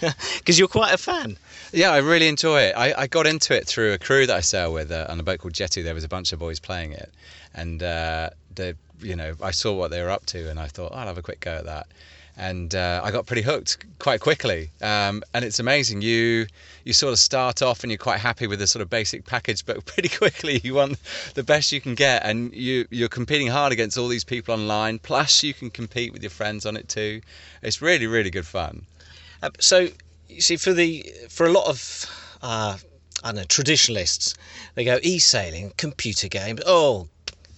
because 0.38 0.58
you're 0.58 0.68
quite 0.68 0.92
a 0.92 0.98
fan. 0.98 1.38
Yeah, 1.72 1.92
I 1.92 1.98
really 1.98 2.28
enjoy 2.28 2.60
it. 2.60 2.74
I, 2.76 2.92
I, 2.96 3.06
got 3.06 3.26
into 3.26 3.54
it 3.54 3.66
through 3.66 3.92
a 3.94 3.98
crew 3.98 4.26
that 4.26 4.36
I 4.36 4.40
sail 4.40 4.72
with 4.72 4.90
uh, 4.90 5.06
on 5.08 5.18
a 5.18 5.22
boat 5.22 5.38
called 5.38 5.54
Jetty. 5.54 5.80
There 5.80 5.94
was 5.94 6.04
a 6.04 6.08
bunch 6.08 6.32
of 6.32 6.38
boys 6.38 6.60
playing 6.60 6.92
it, 6.92 7.10
and 7.54 7.82
uh, 7.82 8.30
the 8.54 8.76
you 9.02 9.16
know, 9.16 9.34
I 9.42 9.50
saw 9.50 9.72
what 9.74 9.90
they 9.90 10.02
were 10.02 10.10
up 10.10 10.26
to 10.26 10.48
and 10.48 10.58
I 10.58 10.68
thought, 10.68 10.92
I'll 10.94 11.06
have 11.06 11.18
a 11.18 11.22
quick 11.22 11.40
go 11.40 11.52
at 11.52 11.64
that. 11.64 11.86
And 12.36 12.74
uh, 12.74 13.02
I 13.04 13.10
got 13.10 13.26
pretty 13.26 13.42
hooked 13.42 13.84
quite 13.98 14.20
quickly. 14.20 14.70
Um, 14.80 15.22
and 15.34 15.44
it's 15.44 15.58
amazing. 15.58 16.00
You 16.00 16.46
you 16.84 16.94
sort 16.94 17.12
of 17.12 17.18
start 17.18 17.60
off 17.60 17.82
and 17.82 17.90
you're 17.90 17.98
quite 17.98 18.20
happy 18.20 18.46
with 18.46 18.58
the 18.58 18.66
sort 18.66 18.80
of 18.80 18.88
basic 18.88 19.26
package, 19.26 19.66
but 19.66 19.84
pretty 19.84 20.08
quickly 20.08 20.58
you 20.64 20.74
want 20.74 20.98
the 21.34 21.42
best 21.42 21.72
you 21.72 21.80
can 21.82 21.94
get, 21.94 22.24
and 22.24 22.50
you 22.54 22.86
you're 22.90 23.10
competing 23.10 23.48
hard 23.48 23.70
against 23.70 23.98
all 23.98 24.08
these 24.08 24.24
people 24.24 24.54
online. 24.54 24.98
Plus, 24.98 25.42
you 25.42 25.52
can 25.52 25.68
compete 25.68 26.14
with 26.14 26.22
your 26.22 26.30
friends 26.30 26.64
on 26.64 26.74
it 26.74 26.88
too. 26.88 27.20
It's 27.60 27.82
really 27.82 28.06
really 28.06 28.30
good 28.30 28.46
fun. 28.46 28.86
Uh, 29.42 29.50
so 29.60 29.88
you 30.30 30.40
see, 30.40 30.56
for 30.56 30.72
the 30.72 31.12
for 31.28 31.46
a 31.46 31.52
lot 31.52 31.68
of 31.68 32.06
uh, 32.40 32.78
I 33.22 33.28
don't 33.28 33.36
know 33.36 33.44
traditionalists, 33.44 34.34
they 34.74 34.84
go 34.84 34.98
e-sailing, 35.02 35.74
computer 35.76 36.28
games. 36.28 36.62
Oh 36.64 37.08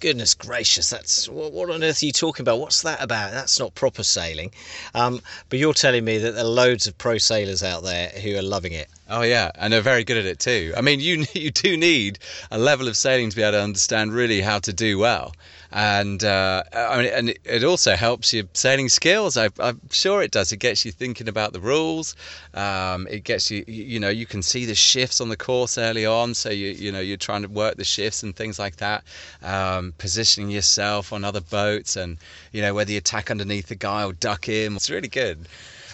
goodness 0.01 0.35
gracious, 0.35 0.91
that's 0.91 1.29
what, 1.29 1.53
what, 1.53 1.71
on 1.71 1.83
earth 1.83 2.03
are 2.03 2.07
you 2.07 2.13
talking 2.13 2.43
about? 2.43 2.59
What's 2.59 2.83
that 2.83 3.03
about? 3.03 3.33
That's 3.33 3.59
not 3.59 3.75
proper 3.75 4.03
sailing. 4.03 4.53
Um, 4.95 5.21
but 5.49 5.59
you're 5.59 5.75
telling 5.75 6.05
me 6.05 6.19
that 6.19 6.33
there 6.33 6.45
are 6.45 6.49
loads 6.49 6.87
of 6.87 6.97
pro 6.99 7.19
sailors 7.19 7.63
out 7.63 7.83
there 7.83 8.09
who 8.09 8.37
are 8.37 8.43
loving 8.43 8.73
it. 8.73 8.89
Oh 9.09 9.21
yeah, 9.21 9.51
and 9.57 9.71
they're 9.71 9.83
very 9.83 10.03
good 10.03 10.17
at 10.17 10.25
it 10.25 10.39
too. 10.39 10.73
I 10.77 10.81
mean, 10.81 10.99
you 10.99 11.27
you 11.35 11.51
do 11.51 11.77
need 11.77 12.19
a 12.51 12.59
level 12.59 12.89
of 12.89 12.97
sailing 12.97 13.31
to 13.31 13.37
be 13.37 13.43
able 13.43 13.53
to 13.53 13.63
understand 13.63 14.13
really 14.13 14.41
how 14.41 14.59
to 14.61 14.73
do 14.73 14.99
well, 14.99 15.35
and 15.71 16.25
uh, 16.25 16.63
I 16.73 17.03
mean, 17.03 17.13
and 17.13 17.35
it 17.45 17.65
also 17.65 17.97
helps 17.97 18.33
your 18.33 18.45
sailing 18.55 18.89
skills. 18.89 19.37
I, 19.37 19.51
am 19.59 19.81
sure 19.91 20.23
it 20.23 20.31
does. 20.31 20.53
It 20.53 20.57
gets 20.59 20.87
you 20.87 20.93
thinking 20.93 21.29
about 21.29 21.53
the 21.53 21.61
rules. 21.61 22.17
Um, 22.55 23.07
it 23.11 23.25
gets 23.25 23.51
you, 23.51 23.65
you 23.67 24.01
know, 24.01 24.09
you 24.09 24.25
can 24.25 24.41
see 24.41 24.65
the 24.65 24.75
shifts 24.75 25.21
on 25.21 25.29
the 25.29 25.37
course 25.37 25.77
early 25.77 26.07
on, 26.07 26.33
so 26.33 26.49
you 26.49 26.69
you 26.71 26.91
know 26.91 27.01
you're 27.01 27.19
trying 27.19 27.43
to 27.43 27.49
work 27.49 27.77
the 27.77 27.85
shifts 27.85 28.23
and 28.23 28.35
things 28.35 28.59
like 28.59 28.77
that. 28.77 29.05
Um, 29.43 29.93
positioning 29.99 30.51
yourself 30.51 31.13
on 31.13 31.25
other 31.25 31.43
boats, 31.43 31.97
and 31.97 32.17
you 32.53 32.63
know 32.63 32.73
whether 32.73 32.93
you 32.93 32.99
attack 32.99 33.31
underneath 33.31 33.67
the 33.67 33.75
guy 33.75 34.05
or 34.05 34.15
duck 34.15 34.47
him. 34.47 34.77
It's 34.77 34.89
really 34.89 35.09
good. 35.09 35.47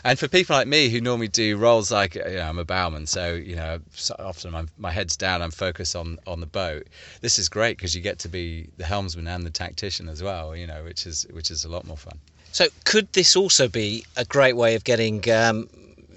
And 0.04 0.19
for 0.19 0.28
people 0.28 0.57
like 0.57 0.66
me 0.66 0.88
who 0.88 1.00
normally 1.00 1.28
do 1.28 1.57
roles 1.57 1.90
like 1.90 2.14
you 2.14 2.23
know, 2.23 2.40
I'm 2.40 2.59
a 2.59 2.64
bowman, 2.64 3.07
so 3.07 3.35
you 3.35 3.57
know 3.57 3.80
so 3.92 4.14
often 4.19 4.54
I'm, 4.54 4.69
my 4.78 4.90
head's 4.90 5.16
down, 5.16 5.42
I'm 5.42 5.50
focused 5.50 5.95
on 5.95 6.19
on 6.26 6.40
the 6.40 6.47
boat. 6.47 6.87
This 7.21 7.38
is 7.38 7.49
great 7.49 7.76
because 7.76 7.95
you 7.95 8.00
get 8.00 8.19
to 8.21 8.28
be 8.28 8.69
the 8.78 8.85
helmsman 8.85 9.26
and 9.26 9.45
the 9.45 9.50
tactician 9.50 10.09
as 10.09 10.23
well, 10.23 10.57
you 10.57 10.66
know, 10.66 10.85
which 10.85 11.07
is 11.07 11.26
which 11.33 11.50
is 11.50 11.64
a 11.64 11.69
lot 11.69 11.87
more 11.87 11.97
fun. 11.97 12.19
So 12.52 12.66
could 12.85 13.12
this 13.12 13.37
also 13.37 13.69
be 13.69 14.04
a 14.16 14.25
great 14.25 14.57
way 14.57 14.75
of 14.75 14.85
getting 14.85 15.30
um, 15.30 15.69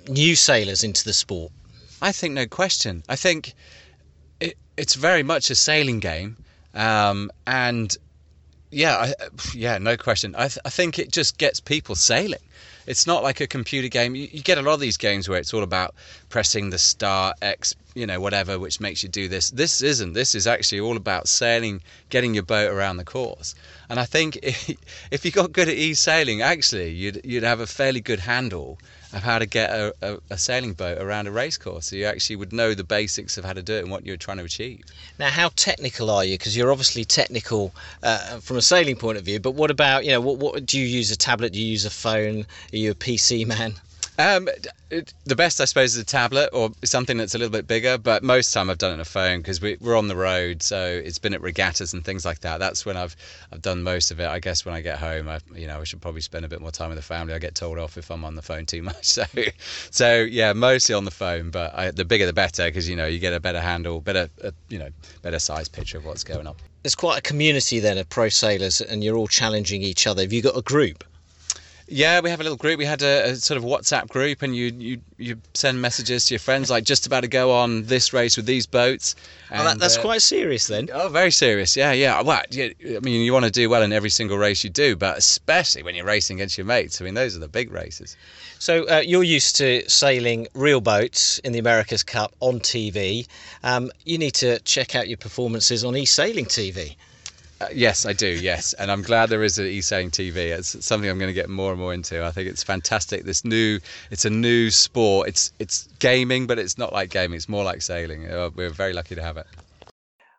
new 0.08 0.36
sailors 0.36 0.84
into 0.84 1.04
the 1.04 1.13
sport? 1.13 1.52
I 2.02 2.12
think 2.12 2.34
no 2.34 2.48
question. 2.48 3.04
I 3.08 3.16
think 3.16 3.54
it, 4.40 4.58
it's 4.78 4.96
very 4.96 5.24
much 5.24 5.50
a 5.50 5.56
sailing 5.56 6.00
game, 6.00 6.38
um, 6.74 7.32
and 7.46 7.96
yeah, 8.72 8.98
I, 8.98 9.13
yeah, 9.54 9.78
no 9.78 9.96
question. 9.96 10.36
I, 10.36 10.48
th- 10.48 10.60
I 10.66 10.70
think 10.70 11.00
it 11.00 11.12
just 11.12 11.38
gets 11.38 11.60
people 11.60 11.96
sailing. 11.96 12.40
It's 12.86 13.08
not 13.08 13.24
like 13.24 13.40
a 13.42 13.48
computer 13.48 13.88
game. 13.88 14.16
You, 14.16 14.28
you, 14.32 14.42
get 14.42 14.58
a 14.58 14.62
lot 14.62 14.74
of 14.74 14.80
these 14.80 14.98
games 14.98 15.30
where 15.30 15.40
it's 15.40 15.54
all 15.54 15.63
about 15.63 15.96
pressing 16.30 16.70
the 16.70 16.78
star 16.78 17.34
X, 17.42 17.75
you 17.94 18.06
know, 18.06 18.20
whatever, 18.20 18.60
which 18.60 18.80
makes 18.80 19.04
you 19.04 19.10
do 19.10 19.28
this. 19.28 19.50
This 19.50 19.82
isn't. 19.82 20.13
This 20.13 20.36
is 20.36 20.48
actually 20.48 20.82
all 20.82 20.98
about 20.98 21.28
sailing, 21.28 21.82
getting 22.10 22.34
your 22.34 22.44
boat 22.44 22.72
around 22.72 22.98
the 22.98 23.06
course. 23.06 23.56
And 23.90 24.00
I 24.00 24.06
think 24.06 24.38
if, 24.44 24.70
if 25.12 25.25
you 25.25 25.32
got 25.32 25.52
good 25.52 25.70
at 25.70 25.75
e-sailing, 25.75 26.42
actually, 26.42 26.92
you'd 26.92 27.22
you'd 27.24 27.44
have 27.44 27.60
a 27.60 27.68
fairly 27.68 28.02
good 28.02 28.20
handle 28.20 28.78
of 29.13 29.22
how 29.22 29.38
to 29.39 29.46
get 29.46 29.70
a, 29.70 29.93
a, 30.01 30.17
a, 30.32 30.38
sailing 30.38 30.74
boat 30.74 30.98
around 30.98 31.27
a 31.27 31.32
race 31.32 31.58
course. 31.58 31.88
So 31.88 31.96
you 31.96 32.05
actually 32.05 32.36
would 32.38 32.51
know 32.51 32.74
the 32.74 32.84
basics 32.84 33.38
of 33.38 33.46
how 33.46 33.53
to 33.53 33.62
do 33.62 33.75
it 33.75 33.84
and 33.84 33.91
what 33.91 34.05
you're 34.05 34.17
trying 34.17 34.38
to 34.38 34.43
achieve. 34.43 34.82
Now, 35.20 35.29
how 35.29 35.50
technical 35.55 36.10
are 36.10 36.25
you? 36.25 36.36
Because 36.36 36.58
you're 36.58 36.72
obviously 36.72 37.05
technical 37.05 37.74
uh, 38.01 38.39
from 38.39 38.58
a 38.58 38.62
sailing 38.62 38.96
point 38.96 39.17
of 39.17 39.24
view. 39.24 39.39
But 39.39 39.51
what 39.51 39.70
about 39.70 40.03
you 40.03 40.12
know 40.12 40.22
what, 40.22 40.38
what 40.38 40.65
do 40.65 40.79
you 40.79 40.86
use 40.86 41.12
a 41.12 41.15
tablet? 41.15 41.53
Do 41.53 41.60
you 41.60 41.67
use 41.67 41.86
a 41.86 41.91
phone? 41.91 42.46
Are 42.74 42.77
you 42.77 42.91
a 42.91 42.96
PC 42.96 43.46
man? 43.46 43.75
Um, 44.20 44.48
the 45.25 45.36
best, 45.36 45.60
I 45.60 45.65
suppose, 45.65 45.96
is 45.96 46.01
a 46.01 46.05
tablet 46.05 46.50
or 46.53 46.72
something 46.84 47.17
that's 47.17 47.34
a 47.34 47.38
little 47.39 47.51
bit 47.51 47.65
bigger. 47.67 47.98
But 47.98 48.22
most 48.22 48.53
time, 48.53 48.70
I've 48.70 48.77
done 48.77 48.91
it 48.91 48.96
on 48.96 49.00
a 49.00 49.05
phone 49.05 49.39
because 49.39 49.60
we, 49.60 49.77
are 49.84 49.96
on 49.96 50.08
the 50.08 50.15
road. 50.15 50.62
So 50.62 50.86
it's 50.86 51.17
been 51.17 51.34
at 51.34 51.41
regattas 51.41 51.93
and 51.93 52.05
things 52.05 52.24
like 52.24 52.41
that. 52.41 52.60
That's 52.60 52.86
when 52.86 52.96
I've 52.96 53.15
I've 53.51 53.62
done 53.62 53.82
most 53.82 54.12
of 54.12 54.20
it. 54.20 54.27
I 54.27 54.39
guess 54.39 54.65
when 54.65 54.75
I 54.75 54.82
get 54.82 55.00
home, 55.00 55.27
I 55.27 55.39
you 55.55 55.67
know 55.67 55.82
I 55.82 55.84
should 55.84 56.01
probably 56.01 56.22
spend 56.22 56.46
a 56.46 56.48
bit 56.48 56.62
more 56.62 56.72
time 56.72 56.89
with 56.89 56.98
the 56.98 57.03
family. 57.03 57.34
I 57.34 57.39
get 57.39 57.55
told 57.55 57.79
off 57.79 57.98
if 57.98 58.12
I'm 58.12 58.24
on 58.24 58.36
the 58.36 58.41
phone 58.41 58.65
too 58.65 58.84
much. 58.84 59.05
So 59.05 59.24
so 59.89 60.22
yeah, 60.22 60.53
mostly 60.53 60.93
on 60.93 61.05
the 61.05 61.12
phone. 61.12 61.50
But 61.50 61.74
I, 61.74 61.91
the 61.91 62.05
bigger 62.05 62.25
the 62.25 62.34
better 62.34 62.65
because 62.65 62.88
you 62.88 62.96
know 62.96 63.08
you 63.08 63.20
get 63.20 63.34
a 63.34 63.39
better 63.39 63.62
handle, 63.62 64.00
better 64.00 64.29
uh, 64.43 64.51
you 64.70 64.77
know 64.77 64.89
better 65.24 65.39
size 65.39 65.67
picture 65.67 65.98
of 65.98 66.05
what's 66.05 66.24
going 66.24 66.46
on. 66.46 66.55
There's 66.84 66.96
quite 66.96 67.17
a 67.17 67.22
community 67.22 67.79
then 67.79 67.98
of 67.98 68.10
pro 68.10 68.29
sailors, 68.29 68.82
and 68.82 69.03
you're 69.03 69.17
all 69.17 69.27
challenging 69.27 69.82
each 69.82 70.05
other. 70.05 70.22
Have 70.22 70.34
you 70.34 70.41
got 70.41 70.58
a 70.58 70.62
group? 70.62 71.03
Yeah, 71.88 72.22
we 72.22 72.30
have 72.30 72.40
a 72.40 72.44
little 72.44 72.58
group. 72.58 72.78
We 72.78 72.86
had 72.86 73.02
a, 73.02 73.32
a, 73.32 73.36
sort 73.36 73.58
of 73.58 73.63
WhatsApp 73.63 74.08
group, 74.08 74.42
and 74.42 74.56
you 74.56 74.72
you 74.78 75.02
you 75.18 75.42
send 75.54 75.82
messages 75.82 76.25
to 76.25 76.34
your 76.34 76.40
friends 76.40 76.70
like 76.70 76.86
just 76.86 77.06
about 77.06 77.22
to 77.22 77.28
go 77.28 77.52
on 77.52 77.84
this 77.84 78.13
race 78.13 78.38
with 78.38 78.46
these 78.46 78.66
boats. 78.66 79.16
And, 79.52 79.62
oh, 79.62 79.66
that, 79.66 79.80
that's 79.80 79.98
uh, 79.98 80.02
quite 80.02 80.22
serious 80.22 80.68
then. 80.68 80.90
Oh, 80.94 81.10
very 81.10 81.32
serious. 81.32 81.75
Yeah, 81.75 81.92
yeah. 81.92 82.22
Well, 82.22 82.42
yeah, 82.50 82.70
I 82.96 83.00
mean, 83.00 83.22
you 83.22 83.34
want 83.34 83.46
to 83.46 83.52
do 83.52 83.70
well 83.70 83.84
in 83.84 83.92
every 83.92 84.10
single 84.10 84.38
race 84.38 84.63
you 84.63 84.70
do, 84.70 84.96
but 84.96 85.18
especially 85.18 85.84
when 85.84 85.94
you're 85.94 86.06
racing 86.06 86.38
against 86.38 86.58
your 86.58 86.66
mates. 86.66 87.02
I 87.02 87.04
mean, 87.04 87.16
those 87.16 87.36
are 87.36 87.40
the 87.40 87.50
big 87.50 87.70
races. 87.72 88.16
So 88.60 88.88
uh, 88.88 89.02
you're 89.06 89.24
used 89.24 89.58
to 89.58 89.88
sailing 89.90 90.48
real 90.54 90.80
boats 90.80 91.40
in 91.40 91.52
the 91.52 91.60
America's 91.60 92.04
Cup 92.04 92.34
on 92.40 92.62
TV. 92.62 93.28
Um, 93.62 93.92
you 94.06 94.18
need 94.18 94.36
to 94.36 94.60
check 94.60 94.96
out 94.96 95.10
your 95.10 95.18
performances 95.18 95.84
on 95.84 95.98
e-sailing 95.98 96.46
TV. 96.46 96.96
Uh, 97.62 97.67
yes, 97.74 98.05
I 98.05 98.13
do. 98.13 98.27
Yes, 98.27 98.74
and 98.74 98.91
I'm 98.91 99.01
glad 99.01 99.29
there 99.29 99.43
is 99.43 99.57
an 99.57 99.67
e-sailing 99.67 100.12
TV. 100.12 100.57
It's 100.57 100.83
something 100.86 101.10
I'm 101.10 101.19
going 101.19 101.29
to 101.29 101.33
get 101.33 101.50
more 101.50 101.72
and 101.72 101.79
more 101.79 101.93
into. 101.93 102.25
I 102.25 102.31
think 102.31 102.50
it's 102.50 102.63
fantastic. 102.63 103.24
This 103.24 103.45
new, 103.45 103.79
it's 104.12 104.25
a 104.25 104.29
new 104.29 104.69
sport. 104.69 105.29
It's 105.29 105.53
it's 105.60 105.88
gaming, 106.00 106.48
but 106.48 106.60
it's 106.60 106.77
not 106.77 106.91
like 106.91 107.10
gaming. 107.10 107.38
It's 107.38 107.48
more 107.48 107.63
like 107.63 107.81
sailing. 107.81 108.29
Uh, 108.29 108.50
we're 108.55 108.69
very 108.69 108.93
lucky 108.93 109.15
to 109.15 109.22
have 109.22 109.38
it. 109.38 109.48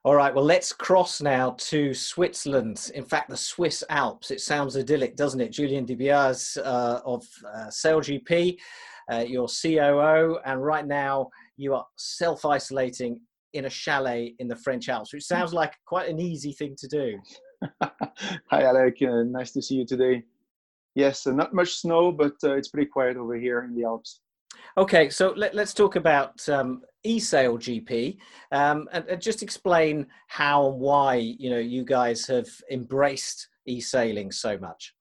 All 0.04 0.14
right, 0.14 0.34
well, 0.34 0.44
let's 0.44 0.70
cross 0.70 1.22
now 1.22 1.56
to 1.58 1.94
Switzerland. 1.94 2.90
In 2.94 3.04
fact, 3.04 3.30
the 3.30 3.38
Swiss 3.38 3.82
Alps. 3.88 4.30
It 4.30 4.42
sounds 4.42 4.76
idyllic, 4.76 5.16
doesn't 5.16 5.40
it? 5.40 5.50
Julien 5.50 5.86
Di 5.86 5.96
Biase 5.96 6.58
uh, 6.58 7.00
of 7.06 7.26
uh, 7.46 7.68
SailGP, 7.68 8.58
uh, 9.10 9.24
your 9.26 9.48
COO, 9.48 10.38
and 10.44 10.62
right 10.62 10.86
now 10.86 11.30
you 11.56 11.72
are 11.72 11.86
self 11.96 12.44
isolating 12.44 13.18
in 13.54 13.64
a 13.64 13.70
chalet 13.70 14.34
in 14.38 14.48
the 14.48 14.56
French 14.56 14.88
Alps, 14.88 15.12
which 15.12 15.24
sounds 15.24 15.54
like 15.54 15.74
quite 15.86 16.08
an 16.08 16.20
easy 16.20 16.52
thing 16.52 16.76
to 16.76 16.88
do. 16.88 17.18
Hi, 18.50 18.62
Alec. 18.62 18.98
Uh, 19.00 19.22
nice 19.22 19.52
to 19.52 19.62
see 19.62 19.76
you 19.76 19.86
today. 19.86 20.24
Yes, 20.94 21.26
uh, 21.26 21.32
not 21.32 21.54
much 21.54 21.76
snow, 21.76 22.12
but 22.12 22.34
uh, 22.44 22.56
it's 22.56 22.68
pretty 22.68 22.86
quiet 22.86 23.16
over 23.16 23.36
here 23.36 23.64
in 23.64 23.74
the 23.74 23.84
Alps. 23.84 24.20
Okay, 24.76 25.08
so 25.08 25.32
let, 25.36 25.56
us 25.56 25.72
talk 25.72 25.96
about 25.96 26.48
um, 26.48 26.82
eSailGP 27.06 28.16
um, 28.52 28.88
and, 28.92 29.04
and, 29.06 29.20
just 29.20 29.42
explain 29.42 30.06
how 30.28 30.68
and 30.68 30.80
why 30.80 31.14
you 31.16 31.50
know 31.50 31.58
you 31.58 31.84
guys 31.84 32.26
have 32.26 32.48
embraced 32.70 33.48
e-sailing 33.66 34.30
so 34.30 34.58
much. 34.58 34.94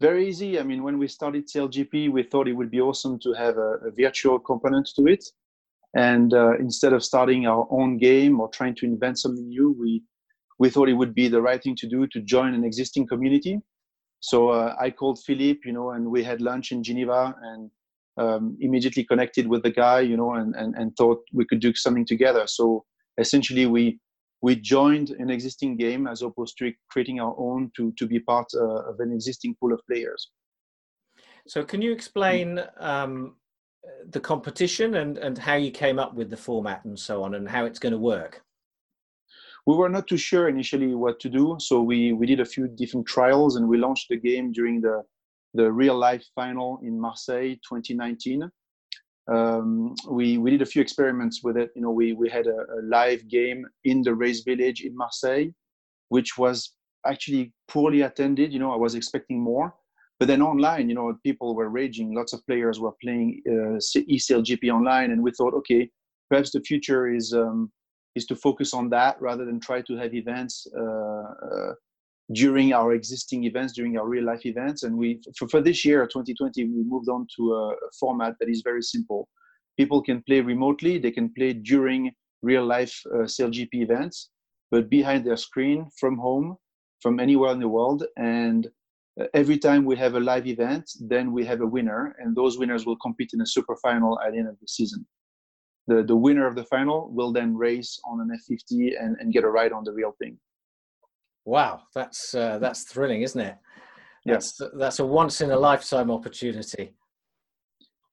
Very 0.00 0.28
easy. 0.28 0.58
I 0.58 0.64
mean, 0.64 0.82
when 0.82 0.98
we 0.98 1.06
started 1.06 1.48
SailGP, 1.48 2.10
we 2.10 2.22
thought 2.24 2.48
it 2.48 2.52
would 2.52 2.70
be 2.70 2.80
awesome 2.80 3.18
to 3.20 3.32
have 3.32 3.56
a, 3.56 3.78
a 3.86 3.90
virtual 3.90 4.38
component 4.38 4.88
to 4.96 5.06
it. 5.06 5.24
And 5.94 6.32
uh, 6.32 6.56
instead 6.58 6.92
of 6.92 7.04
starting 7.04 7.46
our 7.46 7.66
own 7.70 7.98
game 7.98 8.40
or 8.40 8.48
trying 8.48 8.74
to 8.76 8.86
invent 8.86 9.18
something 9.18 9.48
new, 9.48 9.76
we 9.78 10.02
we 10.58 10.70
thought 10.70 10.88
it 10.88 10.94
would 10.94 11.14
be 11.14 11.28
the 11.28 11.42
right 11.42 11.62
thing 11.62 11.74
to 11.76 11.88
do 11.88 12.06
to 12.06 12.20
join 12.20 12.54
an 12.54 12.64
existing 12.64 13.06
community. 13.06 13.60
So 14.20 14.50
uh, 14.50 14.76
I 14.80 14.90
called 14.90 15.18
Philippe, 15.26 15.60
you 15.64 15.72
know, 15.72 15.90
and 15.90 16.08
we 16.08 16.22
had 16.22 16.40
lunch 16.40 16.70
in 16.70 16.84
Geneva 16.84 17.34
and 17.42 17.70
um, 18.16 18.56
immediately 18.60 19.04
connected 19.04 19.48
with 19.48 19.64
the 19.64 19.72
guy, 19.72 20.00
you 20.00 20.16
know, 20.16 20.34
and, 20.34 20.54
and, 20.54 20.76
and 20.76 20.96
thought 20.96 21.18
we 21.32 21.44
could 21.44 21.60
do 21.60 21.74
something 21.74 22.06
together. 22.06 22.46
So 22.46 22.84
essentially, 23.18 23.66
we 23.66 23.98
we 24.42 24.56
joined 24.56 25.10
an 25.10 25.30
existing 25.30 25.76
game 25.76 26.06
as 26.06 26.22
opposed 26.22 26.58
to 26.58 26.72
creating 26.90 27.20
our 27.20 27.34
own 27.38 27.70
to 27.76 27.92
to 27.98 28.06
be 28.06 28.20
part 28.20 28.46
uh, 28.54 28.90
of 28.90 29.00
an 29.00 29.12
existing 29.12 29.56
pool 29.58 29.72
of 29.72 29.80
players. 29.88 30.30
So, 31.46 31.64
can 31.64 31.82
you 31.82 31.92
explain 31.92 32.60
um, 32.78 33.36
the 34.10 34.20
competition 34.20 34.96
and, 34.96 35.18
and 35.18 35.38
how 35.38 35.54
you 35.54 35.70
came 35.70 35.98
up 35.98 36.14
with 36.14 36.30
the 36.30 36.36
format 36.36 36.84
and 36.84 36.98
so 36.98 37.22
on 37.22 37.34
and 37.34 37.48
how 37.48 37.64
it's 37.64 37.78
going 37.78 37.92
to 37.92 37.98
work? 37.98 38.42
We 39.66 39.76
were 39.76 39.88
not 39.88 40.08
too 40.08 40.16
sure 40.16 40.48
initially 40.48 40.94
what 40.94 41.20
to 41.20 41.28
do, 41.28 41.56
so 41.60 41.82
we, 41.82 42.12
we 42.12 42.26
did 42.26 42.40
a 42.40 42.44
few 42.44 42.66
different 42.66 43.06
trials 43.06 43.56
and 43.56 43.68
we 43.68 43.78
launched 43.78 44.08
the 44.08 44.16
game 44.16 44.52
during 44.52 44.80
the, 44.80 45.02
the 45.54 45.70
real 45.70 45.96
life 45.96 46.24
final 46.34 46.80
in 46.82 47.00
Marseille 47.00 47.54
2019. 47.68 48.50
Um, 49.32 49.94
we, 50.10 50.38
we 50.38 50.50
did 50.50 50.62
a 50.62 50.66
few 50.66 50.82
experiments 50.82 51.44
with 51.44 51.56
it. 51.56 51.70
You 51.76 51.82
know, 51.82 51.92
we, 51.92 52.12
we 52.12 52.28
had 52.28 52.48
a, 52.48 52.56
a 52.56 52.82
live 52.82 53.28
game 53.28 53.64
in 53.84 54.02
the 54.02 54.14
race 54.14 54.42
village 54.42 54.80
in 54.80 54.96
Marseille, 54.96 55.50
which 56.08 56.36
was 56.36 56.74
actually 57.06 57.52
poorly 57.68 58.02
attended. 58.02 58.52
You 58.52 58.58
know, 58.58 58.72
I 58.72 58.76
was 58.76 58.96
expecting 58.96 59.40
more 59.40 59.72
but 60.22 60.28
then 60.28 60.40
online, 60.40 60.88
you 60.88 60.94
know, 60.94 61.18
people 61.24 61.56
were 61.56 61.68
raging. 61.68 62.14
Lots 62.14 62.32
of 62.32 62.46
players 62.46 62.78
were 62.78 62.92
playing 63.02 63.42
uh, 63.44 63.80
eSailGP 64.16 64.70
online, 64.72 65.10
and 65.10 65.20
we 65.20 65.32
thought, 65.32 65.52
okay, 65.52 65.90
perhaps 66.30 66.52
the 66.52 66.60
future 66.60 67.12
is 67.12 67.32
um, 67.32 67.72
is 68.14 68.24
to 68.26 68.36
focus 68.36 68.72
on 68.72 68.88
that 68.90 69.20
rather 69.20 69.44
than 69.44 69.58
try 69.58 69.82
to 69.82 69.96
have 69.96 70.14
events 70.14 70.64
uh, 70.78 71.24
uh, 71.48 71.72
during 72.34 72.72
our 72.72 72.92
existing 72.92 73.42
events, 73.42 73.72
during 73.72 73.98
our 73.98 74.06
real 74.06 74.22
life 74.22 74.46
events. 74.46 74.84
And 74.84 74.96
we, 74.96 75.20
for, 75.36 75.48
for 75.48 75.60
this 75.60 75.84
year, 75.84 76.06
2020, 76.06 76.66
we 76.66 76.84
moved 76.84 77.08
on 77.08 77.26
to 77.36 77.54
a, 77.54 77.74
format 77.98 78.36
that 78.38 78.48
is 78.48 78.62
very 78.62 78.82
simple. 78.82 79.28
People 79.76 80.00
can 80.00 80.22
play 80.22 80.40
remotely. 80.40 80.98
They 80.98 81.10
can 81.10 81.30
play 81.36 81.52
during 81.52 82.12
real 82.42 82.64
life 82.64 82.96
uh, 83.12 83.24
SailGP 83.24 83.74
events, 83.74 84.30
but 84.70 84.88
behind 84.88 85.26
their 85.26 85.36
screen 85.36 85.88
from 85.98 86.16
home, 86.16 86.58
from 87.00 87.18
anywhere 87.18 87.50
in 87.50 87.58
the 87.58 87.66
world, 87.66 88.04
and 88.16 88.68
every 89.34 89.58
time 89.58 89.84
we 89.84 89.96
have 89.96 90.14
a 90.14 90.20
live 90.20 90.46
event, 90.46 90.90
then 91.00 91.32
we 91.32 91.44
have 91.44 91.60
a 91.60 91.66
winner, 91.66 92.16
and 92.18 92.34
those 92.34 92.58
winners 92.58 92.86
will 92.86 92.96
compete 92.96 93.30
in 93.34 93.40
a 93.40 93.46
super 93.46 93.76
final 93.76 94.18
at 94.20 94.32
the 94.32 94.38
end 94.38 94.48
of 94.48 94.58
the 94.60 94.68
season. 94.68 95.06
The, 95.86 96.02
the 96.02 96.16
winner 96.16 96.46
of 96.46 96.54
the 96.54 96.64
final 96.64 97.10
will 97.12 97.32
then 97.32 97.56
race 97.56 98.00
on 98.04 98.20
an 98.20 98.30
F50 98.30 98.92
and, 99.00 99.16
and 99.18 99.32
get 99.32 99.44
a 99.44 99.48
ride 99.48 99.72
on 99.72 99.84
the 99.84 99.92
real 99.92 100.14
thing. 100.20 100.38
Wow, 101.44 101.82
that's 101.94 102.34
uh, 102.36 102.58
that's 102.58 102.84
thrilling, 102.84 103.22
isn't 103.22 103.40
it? 103.40 103.56
That's 104.24 104.56
yes. 104.60 104.70
that's 104.78 105.00
a 105.00 105.04
once 105.04 105.40
in 105.40 105.50
a 105.50 105.58
lifetime 105.58 106.08
opportunity. 106.08 106.94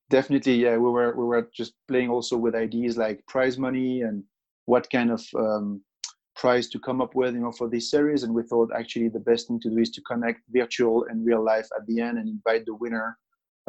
Definitely, 0.09 0.55
yeah. 0.55 0.77
We 0.77 0.89
were 0.89 1.15
we 1.15 1.23
were 1.25 1.47
just 1.53 1.73
playing 1.87 2.09
also 2.09 2.37
with 2.37 2.55
ideas 2.55 2.97
like 2.97 3.23
prize 3.27 3.59
money 3.59 4.01
and 4.01 4.23
what 4.65 4.89
kind 4.89 5.11
of 5.11 5.23
um, 5.37 5.83
prize 6.39 6.69
to 6.69 6.79
come 6.79 7.01
up 7.01 7.15
with 7.15 7.33
you 7.33 7.41
know 7.41 7.51
for 7.51 7.67
this 7.69 7.91
series. 7.91 8.23
And 8.23 8.33
we 8.33 8.43
thought 8.43 8.71
actually 8.75 9.09
the 9.09 9.19
best 9.19 9.47
thing 9.47 9.59
to 9.61 9.69
do 9.69 9.77
is 9.79 9.91
to 9.91 10.01
connect 10.01 10.41
virtual 10.49 11.05
and 11.09 11.25
real 11.25 11.43
life 11.43 11.67
at 11.77 11.85
the 11.85 11.99
end 11.99 12.17
and 12.17 12.29
invite 12.29 12.65
the 12.65 12.75
winner 12.75 13.17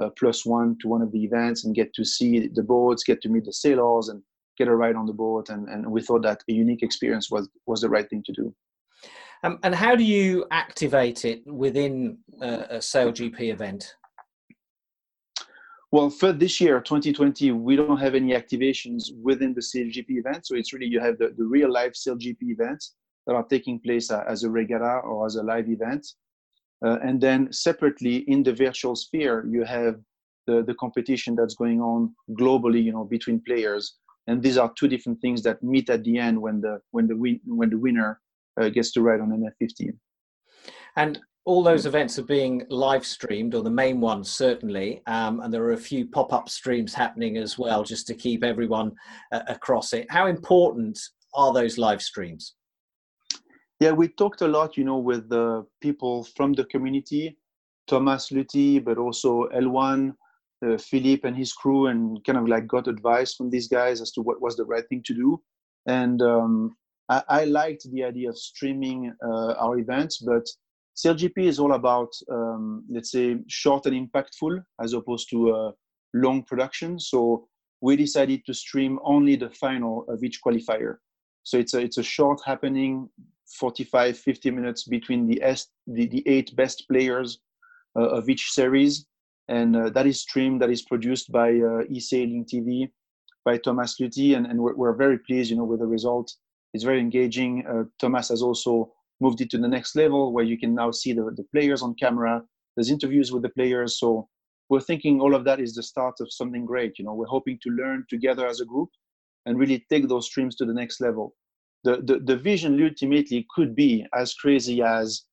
uh, 0.00 0.10
plus 0.18 0.46
one 0.46 0.76
to 0.80 0.88
one 0.88 1.02
of 1.02 1.10
the 1.12 1.22
events 1.24 1.64
and 1.64 1.74
get 1.74 1.92
to 1.94 2.04
see 2.04 2.48
the 2.48 2.62
boats 2.62 3.02
get 3.02 3.20
to 3.22 3.28
meet 3.28 3.44
the 3.44 3.52
sailors 3.52 4.08
and 4.08 4.22
get 4.56 4.68
a 4.68 4.74
ride 4.74 4.96
on 4.96 5.06
the 5.06 5.12
boat. 5.12 5.48
And, 5.48 5.68
and 5.68 5.90
we 5.90 6.00
thought 6.00 6.22
that 6.22 6.42
a 6.48 6.52
unique 6.52 6.82
experience 6.82 7.30
was 7.30 7.48
was 7.66 7.80
the 7.80 7.90
right 7.90 8.08
thing 8.08 8.22
to 8.26 8.32
do. 8.32 8.54
Um, 9.42 9.58
and 9.62 9.74
how 9.74 9.96
do 9.96 10.04
you 10.04 10.46
activate 10.50 11.24
it 11.24 11.42
within 11.46 12.18
uh, 12.42 12.64
a 12.70 12.78
SailGP 12.78 13.52
event 13.52 13.94
Well, 15.92 16.08
for 16.08 16.32
this 16.32 16.60
year, 16.60 16.80
2020, 16.80 17.50
we 17.50 17.74
don't 17.74 17.98
have 17.98 18.14
any 18.14 18.32
activations 18.32 19.08
within 19.22 19.54
the 19.54 19.60
SailGP 19.60 20.06
event. 20.10 20.46
So 20.46 20.54
it's 20.54 20.72
really 20.72 20.86
you 20.86 21.00
have 21.00 21.18
the, 21.18 21.34
the 21.36 21.44
real 21.44 21.72
life 21.72 21.94
SailGP 21.94 22.36
events 22.42 22.94
that 23.26 23.34
are 23.34 23.44
taking 23.44 23.80
place 23.80 24.10
uh, 24.10 24.22
as 24.28 24.44
a 24.44 24.50
regatta 24.50 25.00
or 25.04 25.26
as 25.26 25.34
a 25.34 25.42
live 25.42 25.68
event. 25.68 26.06
Uh, 26.84 26.98
and 27.02 27.20
then 27.20 27.52
separately 27.52 28.18
in 28.28 28.42
the 28.44 28.52
virtual 28.52 28.94
sphere, 28.94 29.44
you 29.50 29.64
have 29.64 29.96
the, 30.46 30.62
the 30.62 30.74
competition 30.74 31.34
that's 31.34 31.54
going 31.54 31.80
on 31.80 32.14
globally, 32.32 32.82
you 32.82 32.92
know, 32.92 33.04
between 33.04 33.40
players. 33.40 33.96
And 34.28 34.42
these 34.42 34.58
are 34.58 34.72
two 34.78 34.86
different 34.86 35.20
things 35.20 35.42
that 35.42 35.62
meet 35.62 35.90
at 35.90 36.04
the 36.04 36.18
end 36.18 36.40
when 36.40 36.60
the 36.60 36.80
when 36.92 37.08
the 37.08 37.16
win, 37.16 37.40
when 37.46 37.68
the 37.68 37.78
winner 37.78 38.20
uh, 38.60 38.68
gets 38.68 38.92
to 38.92 39.02
ride 39.02 39.20
on 39.20 39.32
an 39.32 39.50
F50. 39.60 39.92
And 40.96 41.20
all 41.44 41.62
those 41.62 41.86
events 41.86 42.18
are 42.18 42.24
being 42.24 42.64
live 42.68 43.04
streamed, 43.04 43.54
or 43.54 43.62
the 43.62 43.70
main 43.70 44.00
ones 44.00 44.30
certainly, 44.30 45.02
um, 45.06 45.40
and 45.40 45.52
there 45.52 45.64
are 45.64 45.72
a 45.72 45.76
few 45.76 46.06
pop-up 46.06 46.48
streams 46.48 46.92
happening 46.92 47.36
as 47.38 47.58
well, 47.58 47.82
just 47.82 48.06
to 48.08 48.14
keep 48.14 48.44
everyone 48.44 48.92
uh, 49.32 49.40
across 49.48 49.92
it. 49.92 50.06
How 50.10 50.26
important 50.26 50.98
are 51.34 51.52
those 51.52 51.78
live 51.78 52.02
streams? 52.02 52.54
Yeah, 53.80 53.92
we 53.92 54.08
talked 54.08 54.42
a 54.42 54.48
lot, 54.48 54.76
you 54.76 54.84
know, 54.84 54.98
with 54.98 55.30
the 55.30 55.64
people 55.80 56.24
from 56.36 56.52
the 56.52 56.64
community, 56.66 57.38
Thomas 57.88 58.28
Luthi, 58.28 58.84
but 58.84 58.98
also 58.98 59.48
L1, 59.54 60.12
uh, 60.64 60.76
Philippe 60.76 61.26
and 61.26 61.36
his 61.36 61.54
crew, 61.54 61.86
and 61.86 62.22
kind 62.24 62.36
of 62.36 62.46
like 62.46 62.66
got 62.66 62.88
advice 62.88 63.34
from 63.34 63.48
these 63.48 63.68
guys 63.68 64.02
as 64.02 64.12
to 64.12 64.20
what 64.20 64.42
was 64.42 64.56
the 64.56 64.66
right 64.66 64.86
thing 64.90 65.02
to 65.06 65.14
do. 65.14 65.40
And 65.86 66.20
um, 66.20 66.76
I, 67.08 67.22
I, 67.28 67.44
liked 67.44 67.90
the 67.90 68.04
idea 68.04 68.28
of 68.28 68.36
streaming 68.36 69.14
uh, 69.24 69.52
our 69.54 69.78
events, 69.78 70.18
but 70.18 70.46
SailGP 71.00 71.38
is 71.38 71.58
all 71.58 71.72
about, 71.72 72.12
um, 72.30 72.84
let's 72.90 73.12
say, 73.12 73.38
short 73.48 73.86
and 73.86 73.96
impactful 73.96 74.62
as 74.82 74.92
opposed 74.92 75.30
to 75.30 75.50
a 75.50 75.72
long 76.14 76.42
production. 76.42 76.98
So 76.98 77.48
we 77.80 77.96
decided 77.96 78.44
to 78.46 78.52
stream 78.52 78.98
only 79.02 79.36
the 79.36 79.50
final 79.50 80.04
of 80.08 80.22
each 80.22 80.40
qualifier. 80.44 80.96
So 81.42 81.58
it's 81.58 81.72
a, 81.72 81.80
it's 81.80 81.96
a 81.96 82.02
short 82.02 82.40
happening, 82.44 83.08
45, 83.58 84.18
50 84.18 84.50
minutes 84.50 84.84
between 84.84 85.26
the, 85.26 85.42
S, 85.42 85.68
the, 85.86 86.06
the 86.06 86.22
eight 86.28 86.54
best 86.54 86.86
players 86.88 87.40
uh, 87.98 88.08
of 88.08 88.28
each 88.28 88.50
series. 88.50 89.06
And 89.48 89.74
uh, 89.76 89.90
that 89.90 90.06
is 90.06 90.20
streamed, 90.20 90.60
that 90.60 90.70
is 90.70 90.82
produced 90.82 91.32
by 91.32 91.48
uh, 91.48 91.84
eSailing 91.90 92.46
TV, 92.46 92.90
by 93.44 93.56
Thomas 93.56 93.96
Luthi. 93.98 94.36
And, 94.36 94.46
and 94.46 94.60
we're, 94.60 94.74
we're, 94.74 94.94
very 94.94 95.18
pleased, 95.18 95.50
you 95.50 95.56
know, 95.56 95.64
with 95.64 95.80
the 95.80 95.86
result. 95.86 96.32
It's 96.74 96.84
very 96.84 97.00
engaging. 97.00 97.66
Uh, 97.66 97.84
Thomas 97.98 98.28
has 98.28 98.42
also 98.42 98.92
moved 99.20 99.40
it 99.40 99.50
to 99.50 99.58
the 99.58 99.68
next 99.68 99.96
level 99.96 100.32
where 100.32 100.44
you 100.44 100.58
can 100.58 100.74
now 100.74 100.90
see 100.90 101.12
the, 101.12 101.30
the 101.36 101.44
players 101.52 101.82
on 101.82 101.94
camera. 101.94 102.42
There's 102.76 102.90
interviews 102.90 103.32
with 103.32 103.42
the 103.42 103.50
players. 103.50 103.98
So 103.98 104.28
we're 104.68 104.80
thinking 104.80 105.20
all 105.20 105.34
of 105.34 105.44
that 105.44 105.60
is 105.60 105.74
the 105.74 105.82
start 105.82 106.14
of 106.20 106.32
something 106.32 106.64
great. 106.64 106.98
You 106.98 107.04
know, 107.04 107.14
we're 107.14 107.26
hoping 107.26 107.58
to 107.62 107.70
learn 107.70 108.04
together 108.08 108.46
as 108.46 108.60
a 108.60 108.64
group 108.64 108.88
and 109.46 109.58
really 109.58 109.84
take 109.90 110.08
those 110.08 110.26
streams 110.26 110.56
to 110.56 110.64
the 110.64 110.74
next 110.74 111.00
level. 111.00 111.34
The, 111.84 111.96
the, 111.96 112.20
the 112.20 112.36
vision 112.36 112.82
ultimately 112.82 113.46
could 113.54 113.74
be 113.74 114.06
as 114.14 114.34
crazy 114.34 114.82
as 114.82 115.24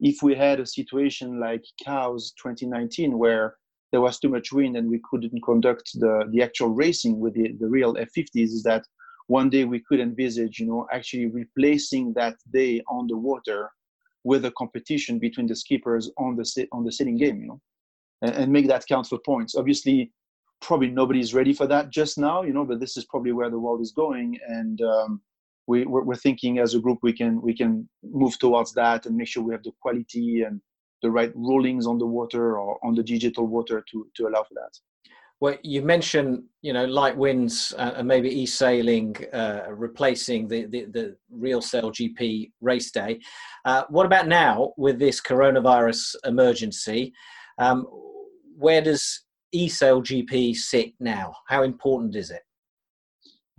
if 0.00 0.22
we 0.22 0.34
had 0.34 0.60
a 0.60 0.66
situation 0.66 1.40
like 1.40 1.64
Cowes 1.84 2.32
2019 2.40 3.18
where 3.18 3.56
there 3.90 4.00
was 4.00 4.18
too 4.18 4.28
much 4.28 4.52
wind 4.52 4.76
and 4.76 4.88
we 4.88 5.00
couldn't 5.10 5.42
conduct 5.42 5.90
the, 5.94 6.28
the 6.30 6.42
actual 6.42 6.68
racing 6.68 7.18
with 7.18 7.34
the, 7.34 7.52
the 7.58 7.66
real 7.66 7.94
F50s, 7.94 8.28
is 8.34 8.62
that 8.62 8.84
one 9.28 9.50
day 9.50 9.64
we 9.64 9.80
could 9.80 10.00
envisage, 10.00 10.58
you 10.58 10.66
know, 10.66 10.86
actually 10.92 11.26
replacing 11.26 12.12
that 12.14 12.36
day 12.52 12.82
on 12.88 13.06
the 13.06 13.16
water 13.16 13.70
with 14.24 14.44
a 14.46 14.50
competition 14.52 15.18
between 15.18 15.46
the 15.46 15.54
skippers 15.54 16.10
on 16.18 16.34
the 16.34 16.68
on 16.72 16.84
the 16.84 16.90
sailing 16.90 17.16
game, 17.16 17.40
you 17.40 17.46
know, 17.48 17.60
and, 18.22 18.34
and 18.34 18.52
make 18.52 18.66
that 18.66 18.86
count 18.88 19.06
for 19.06 19.18
points. 19.24 19.54
Obviously, 19.54 20.10
probably 20.60 20.88
nobody's 20.88 21.34
ready 21.34 21.52
for 21.52 21.66
that 21.66 21.90
just 21.90 22.18
now, 22.18 22.42
you 22.42 22.52
know, 22.52 22.64
but 22.64 22.80
this 22.80 22.96
is 22.96 23.04
probably 23.04 23.32
where 23.32 23.50
the 23.50 23.58
world 23.58 23.80
is 23.82 23.92
going, 23.92 24.38
and 24.48 24.80
um, 24.80 25.20
we, 25.66 25.84
we're, 25.84 26.02
we're 26.02 26.14
thinking 26.16 26.58
as 26.58 26.74
a 26.74 26.80
group 26.80 26.98
we 27.02 27.12
can 27.12 27.40
we 27.42 27.54
can 27.54 27.88
move 28.02 28.38
towards 28.38 28.72
that 28.72 29.04
and 29.04 29.14
make 29.14 29.28
sure 29.28 29.42
we 29.42 29.52
have 29.52 29.62
the 29.62 29.72
quality 29.82 30.42
and 30.42 30.60
the 31.02 31.10
right 31.10 31.32
rulings 31.36 31.86
on 31.86 31.98
the 31.98 32.06
water 32.06 32.58
or 32.58 32.78
on 32.82 32.94
the 32.94 33.02
digital 33.02 33.46
water 33.46 33.84
to 33.90 34.06
to 34.16 34.26
allow 34.26 34.42
for 34.42 34.54
that. 34.54 34.74
Well, 35.40 35.56
you 35.62 35.82
mentioned, 35.82 36.42
you 36.62 36.72
know, 36.72 36.84
light 36.84 37.16
winds 37.16 37.72
uh, 37.78 37.92
and 37.96 38.08
maybe 38.08 38.28
e-sailing 38.42 39.14
uh, 39.32 39.66
replacing 39.70 40.48
the, 40.48 40.66
the, 40.66 40.86
the 40.86 41.16
real 41.30 41.60
SailGP 41.60 42.50
race 42.60 42.90
day. 42.90 43.20
Uh, 43.64 43.84
what 43.88 44.04
about 44.06 44.26
now 44.26 44.72
with 44.76 44.98
this 44.98 45.20
coronavirus 45.20 46.16
emergency? 46.24 47.12
Um, 47.58 47.86
where 48.56 48.80
does 48.80 49.22
e-sail 49.52 50.02
GP 50.02 50.56
sit 50.56 50.94
now? 50.98 51.32
How 51.46 51.62
important 51.62 52.16
is 52.16 52.32
it? 52.32 52.42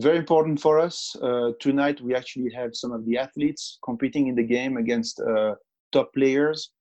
Very 0.02 0.18
important 0.18 0.60
for 0.60 0.80
us. 0.80 1.16
Uh, 1.22 1.52
tonight 1.62 2.02
we 2.02 2.14
actually 2.14 2.52
have 2.54 2.76
some 2.76 2.92
of 2.92 3.06
the 3.06 3.18
athletes 3.18 3.80
competing 3.84 4.28
in 4.28 4.36
the 4.36 4.44
game 4.44 4.76
against 4.78 5.22
uh, 5.22 5.56
top 5.94 6.14
players. 6.14 6.72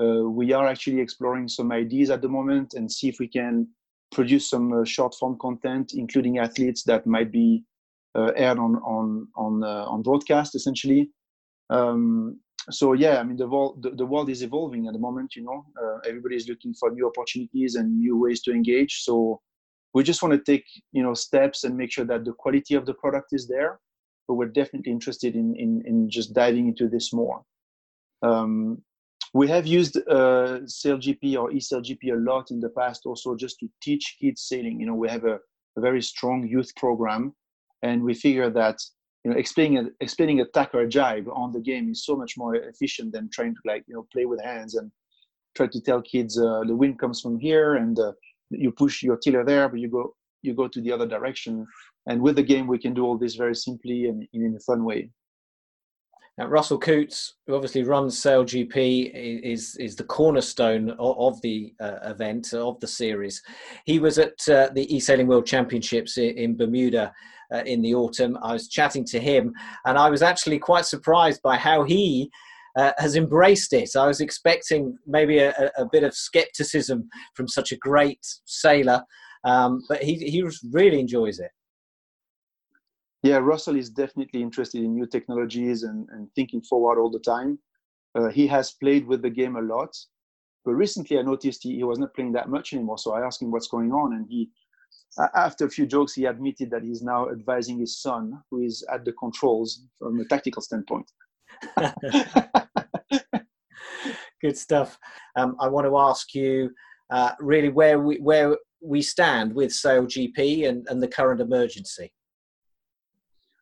Uh, 0.00 0.28
we 0.28 0.52
are 0.52 0.66
actually 0.66 1.00
exploring 1.00 1.48
some 1.48 1.72
ideas 1.72 2.10
at 2.10 2.22
the 2.22 2.28
moment 2.28 2.74
and 2.74 2.90
see 2.90 3.08
if 3.08 3.18
we 3.18 3.28
can 3.28 3.68
produce 4.14 4.48
some 4.48 4.72
uh, 4.72 4.84
short 4.84 5.14
form 5.14 5.36
content, 5.40 5.92
including 5.94 6.38
athletes 6.38 6.82
that 6.84 7.06
might 7.06 7.30
be 7.30 7.64
uh, 8.14 8.30
aired 8.36 8.58
on 8.58 8.76
on 8.76 9.28
on 9.36 9.62
uh, 9.62 9.84
on 9.86 10.02
broadcast, 10.02 10.54
essentially. 10.54 11.10
Um, 11.70 12.40
so 12.70 12.92
yeah, 12.94 13.18
I 13.18 13.24
mean 13.24 13.36
the 13.36 13.48
world 13.48 13.82
the, 13.82 13.90
the, 13.90 14.06
world 14.06 14.30
is 14.30 14.42
evolving 14.42 14.86
at 14.86 14.92
the 14.92 14.98
moment. 14.98 15.34
You 15.36 15.44
know, 15.44 15.64
everybody 16.08 16.36
is 16.36 16.48
looking 16.48 16.74
for 16.74 16.90
new 16.90 17.06
opportunities 17.06 17.74
and 17.74 17.98
new 17.98 18.16
ways 18.16 18.42
to 18.42 18.52
engage. 18.52 19.02
So 19.02 19.40
we 19.92 20.02
just 20.02 20.22
want 20.22 20.32
to 20.34 20.52
take 20.52 20.64
you 20.92 21.02
know 21.02 21.14
steps 21.14 21.64
and 21.64 21.76
make 21.76 21.92
sure 21.92 22.06
that 22.06 22.24
the 22.24 22.32
quality 22.32 22.74
of 22.74 22.86
the 22.86 22.94
product 22.94 23.32
is 23.32 23.46
there. 23.46 23.80
But 24.26 24.34
we're 24.34 24.54
definitely 24.60 24.92
interested 24.92 25.34
in 25.34 25.54
in, 25.56 25.82
in 25.84 26.08
just 26.08 26.32
diving 26.32 26.68
into 26.68 26.88
this 26.88 27.12
more. 27.12 27.42
Um, 28.22 28.82
we 29.34 29.48
have 29.48 29.66
used 29.66 29.96
uh, 29.96 30.60
SailGP 30.64 31.36
or 31.36 31.50
eSailGP 31.50 32.12
a 32.12 32.16
lot 32.30 32.52
in 32.52 32.60
the 32.60 32.70
past 32.70 33.04
also 33.04 33.34
just 33.34 33.58
to 33.58 33.68
teach 33.82 34.16
kids 34.20 34.42
sailing. 34.42 34.80
You 34.80 34.86
know, 34.86 34.94
we 34.94 35.08
have 35.08 35.24
a, 35.24 35.40
a 35.76 35.80
very 35.80 36.00
strong 36.00 36.46
youth 36.46 36.74
program 36.76 37.34
and 37.82 38.02
we 38.02 38.14
figure 38.14 38.48
that 38.50 38.78
you 39.24 39.30
know 39.32 39.36
explaining 39.36 39.78
a, 39.78 39.84
explaining 40.00 40.40
a 40.40 40.46
tack 40.46 40.70
or 40.72 40.82
a 40.82 40.88
jibe 40.88 41.28
on 41.34 41.50
the 41.52 41.60
game 41.60 41.90
is 41.90 42.04
so 42.04 42.14
much 42.14 42.36
more 42.36 42.54
efficient 42.54 43.12
than 43.12 43.28
trying 43.30 43.54
to 43.54 43.60
like 43.64 43.82
you 43.88 43.94
know 43.94 44.06
play 44.12 44.24
with 44.24 44.42
hands 44.42 44.76
and 44.76 44.90
try 45.56 45.66
to 45.66 45.80
tell 45.80 46.00
kids 46.02 46.38
uh, 46.38 46.60
the 46.66 46.76
wind 46.76 46.98
comes 46.98 47.20
from 47.20 47.38
here 47.38 47.76
and 47.76 47.98
uh, 47.98 48.12
you 48.50 48.70
push 48.70 49.02
your 49.02 49.16
tiller 49.16 49.44
there 49.44 49.68
but 49.68 49.80
you 49.80 49.88
go 49.88 50.14
you 50.42 50.54
go 50.54 50.68
to 50.68 50.80
the 50.80 50.92
other 50.92 51.06
direction 51.06 51.66
and 52.06 52.20
with 52.20 52.36
the 52.36 52.42
game 52.42 52.66
we 52.66 52.78
can 52.78 52.94
do 52.94 53.04
all 53.04 53.18
this 53.18 53.34
very 53.34 53.54
simply 53.54 54.06
and 54.06 54.26
in 54.32 54.54
a 54.56 54.60
fun 54.60 54.84
way 54.84 55.10
now, 56.36 56.46
Russell 56.46 56.78
Coutts, 56.78 57.34
who 57.46 57.54
obviously 57.54 57.84
runs 57.84 58.20
SailGP, 58.20 59.12
is 59.44 59.76
is 59.76 59.94
the 59.94 60.02
cornerstone 60.02 60.90
of, 60.98 61.40
the 61.42 61.72
uh, 61.80 61.98
event 62.02 62.52
of 62.52 62.80
the 62.80 62.88
series. 62.88 63.40
He 63.84 64.00
was 64.00 64.18
at 64.18 64.48
uh, 64.48 64.70
the 64.74 64.92
e-sailing 64.94 65.28
World 65.28 65.46
Championships 65.46 66.18
in, 66.18 66.36
in 66.36 66.56
Bermuda 66.56 67.12
uh, 67.52 67.62
in 67.66 67.82
the 67.82 67.94
autumn. 67.94 68.36
I 68.42 68.52
was 68.52 68.66
chatting 68.66 69.04
to 69.06 69.20
him, 69.20 69.52
and 69.84 69.96
I 69.96 70.10
was 70.10 70.22
actually 70.22 70.58
quite 70.58 70.86
surprised 70.86 71.40
by 71.42 71.56
how 71.56 71.84
he 71.84 72.28
uh, 72.76 72.90
has 72.98 73.14
embraced 73.14 73.72
it. 73.72 73.94
I 73.94 74.08
was 74.08 74.20
expecting 74.20 74.98
maybe 75.06 75.38
a, 75.38 75.70
a, 75.78 75.86
bit 75.92 76.02
of 76.02 76.14
skepticism 76.14 77.08
from 77.34 77.46
such 77.46 77.70
a 77.70 77.76
great 77.76 78.26
sailor, 78.44 79.04
um, 79.44 79.84
but 79.88 80.02
he 80.02 80.16
he 80.16 80.44
really 80.72 80.98
enjoys 80.98 81.38
it. 81.38 81.52
Yeah, 83.24 83.38
Russell 83.38 83.76
is 83.76 83.88
definitely 83.88 84.42
interested 84.42 84.84
in 84.84 84.94
new 84.94 85.06
technologies 85.06 85.82
and, 85.84 86.06
and 86.10 86.28
thinking 86.34 86.60
forward 86.60 86.98
all 87.00 87.08
the 87.08 87.20
time. 87.20 87.58
Uh, 88.14 88.28
he 88.28 88.46
has 88.48 88.72
played 88.72 89.06
with 89.06 89.22
the 89.22 89.30
game 89.30 89.56
a 89.56 89.62
lot, 89.62 89.96
but 90.62 90.72
recently 90.72 91.18
I 91.18 91.22
noticed 91.22 91.62
he, 91.62 91.76
he 91.76 91.84
was 91.84 91.98
not 91.98 92.14
playing 92.14 92.32
that 92.32 92.50
much 92.50 92.74
anymore. 92.74 92.98
So 92.98 93.14
I 93.14 93.24
asked 93.24 93.40
him 93.40 93.50
what's 93.50 93.68
going 93.68 93.92
on, 93.92 94.12
and 94.12 94.26
he, 94.28 94.50
after 95.34 95.64
a 95.64 95.70
few 95.70 95.86
jokes, 95.86 96.12
he 96.12 96.26
admitted 96.26 96.70
that 96.70 96.82
he's 96.82 97.00
now 97.00 97.30
advising 97.30 97.78
his 97.78 97.98
son, 97.98 98.42
who 98.50 98.60
is 98.60 98.84
at 98.92 99.06
the 99.06 99.12
controls 99.12 99.80
from 99.98 100.20
a 100.20 100.26
tactical 100.26 100.60
standpoint. 100.60 101.10
Good 104.42 104.58
stuff. 104.58 104.98
Um, 105.34 105.56
I 105.60 105.68
want 105.68 105.86
to 105.86 105.96
ask 105.96 106.34
you 106.34 106.70
uh, 107.08 107.30
really 107.40 107.70
where 107.70 108.00
we 108.00 108.18
where 108.18 108.58
we 108.82 109.00
stand 109.00 109.54
with 109.54 109.70
SailGP 109.70 110.68
and, 110.68 110.86
and 110.90 111.02
the 111.02 111.08
current 111.08 111.40
emergency 111.40 112.12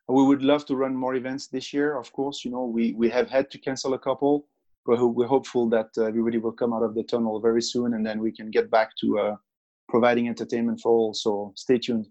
we 0.07 0.23
would 0.23 0.43
love 0.43 0.65
to 0.65 0.75
run 0.75 0.95
more 0.95 1.15
events 1.15 1.47
this 1.47 1.73
year 1.73 1.97
of 1.97 2.11
course. 2.11 2.43
You 2.43 2.51
know 2.51 2.65
we 2.65 2.93
we 2.93 3.09
have 3.09 3.29
had 3.29 3.49
to 3.51 3.57
cancel 3.57 3.93
a 3.93 3.99
couple 3.99 4.47
but 4.85 4.97
we're 5.01 5.27
hopeful 5.27 5.69
that 5.69 5.89
uh, 5.97 6.03
everybody 6.03 6.37
will 6.37 6.51
come 6.51 6.73
out 6.73 6.83
of 6.83 6.93
the 6.93 7.03
tunnel 7.03 7.39
very 7.39 7.61
soon 7.61 7.93
and 7.93 8.05
then 8.05 8.19
we 8.19 8.31
can 8.31 8.51
get 8.51 8.69
back 8.69 8.89
to 8.99 9.17
uh, 9.17 9.35
providing 9.87 10.27
entertainment 10.27 10.79
for 10.81 10.91
all. 10.91 11.13
So 11.13 11.53
stay 11.55 11.77
tuned. 11.77 12.07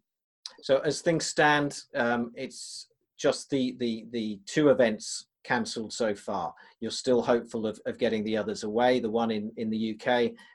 So 0.62 0.78
as 0.78 1.02
things 1.02 1.26
stand 1.26 1.78
um, 1.94 2.32
it's 2.34 2.88
just 3.18 3.50
the 3.50 3.76
the 3.78 4.06
the 4.10 4.40
two 4.46 4.70
events 4.70 5.26
cancelled 5.44 5.92
so 5.92 6.14
far. 6.14 6.54
You're 6.80 6.90
still 6.90 7.20
hopeful 7.20 7.66
of, 7.66 7.80
of 7.86 7.98
getting 7.98 8.24
the 8.24 8.36
others 8.36 8.62
away 8.64 9.00
the 9.00 9.10
one 9.10 9.30
in 9.30 9.52
in 9.56 9.70
the 9.70 9.94
uk 9.94 10.06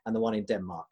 and 0.06 0.16
the 0.16 0.20
one 0.20 0.34
in 0.34 0.46
denmark. 0.46 0.88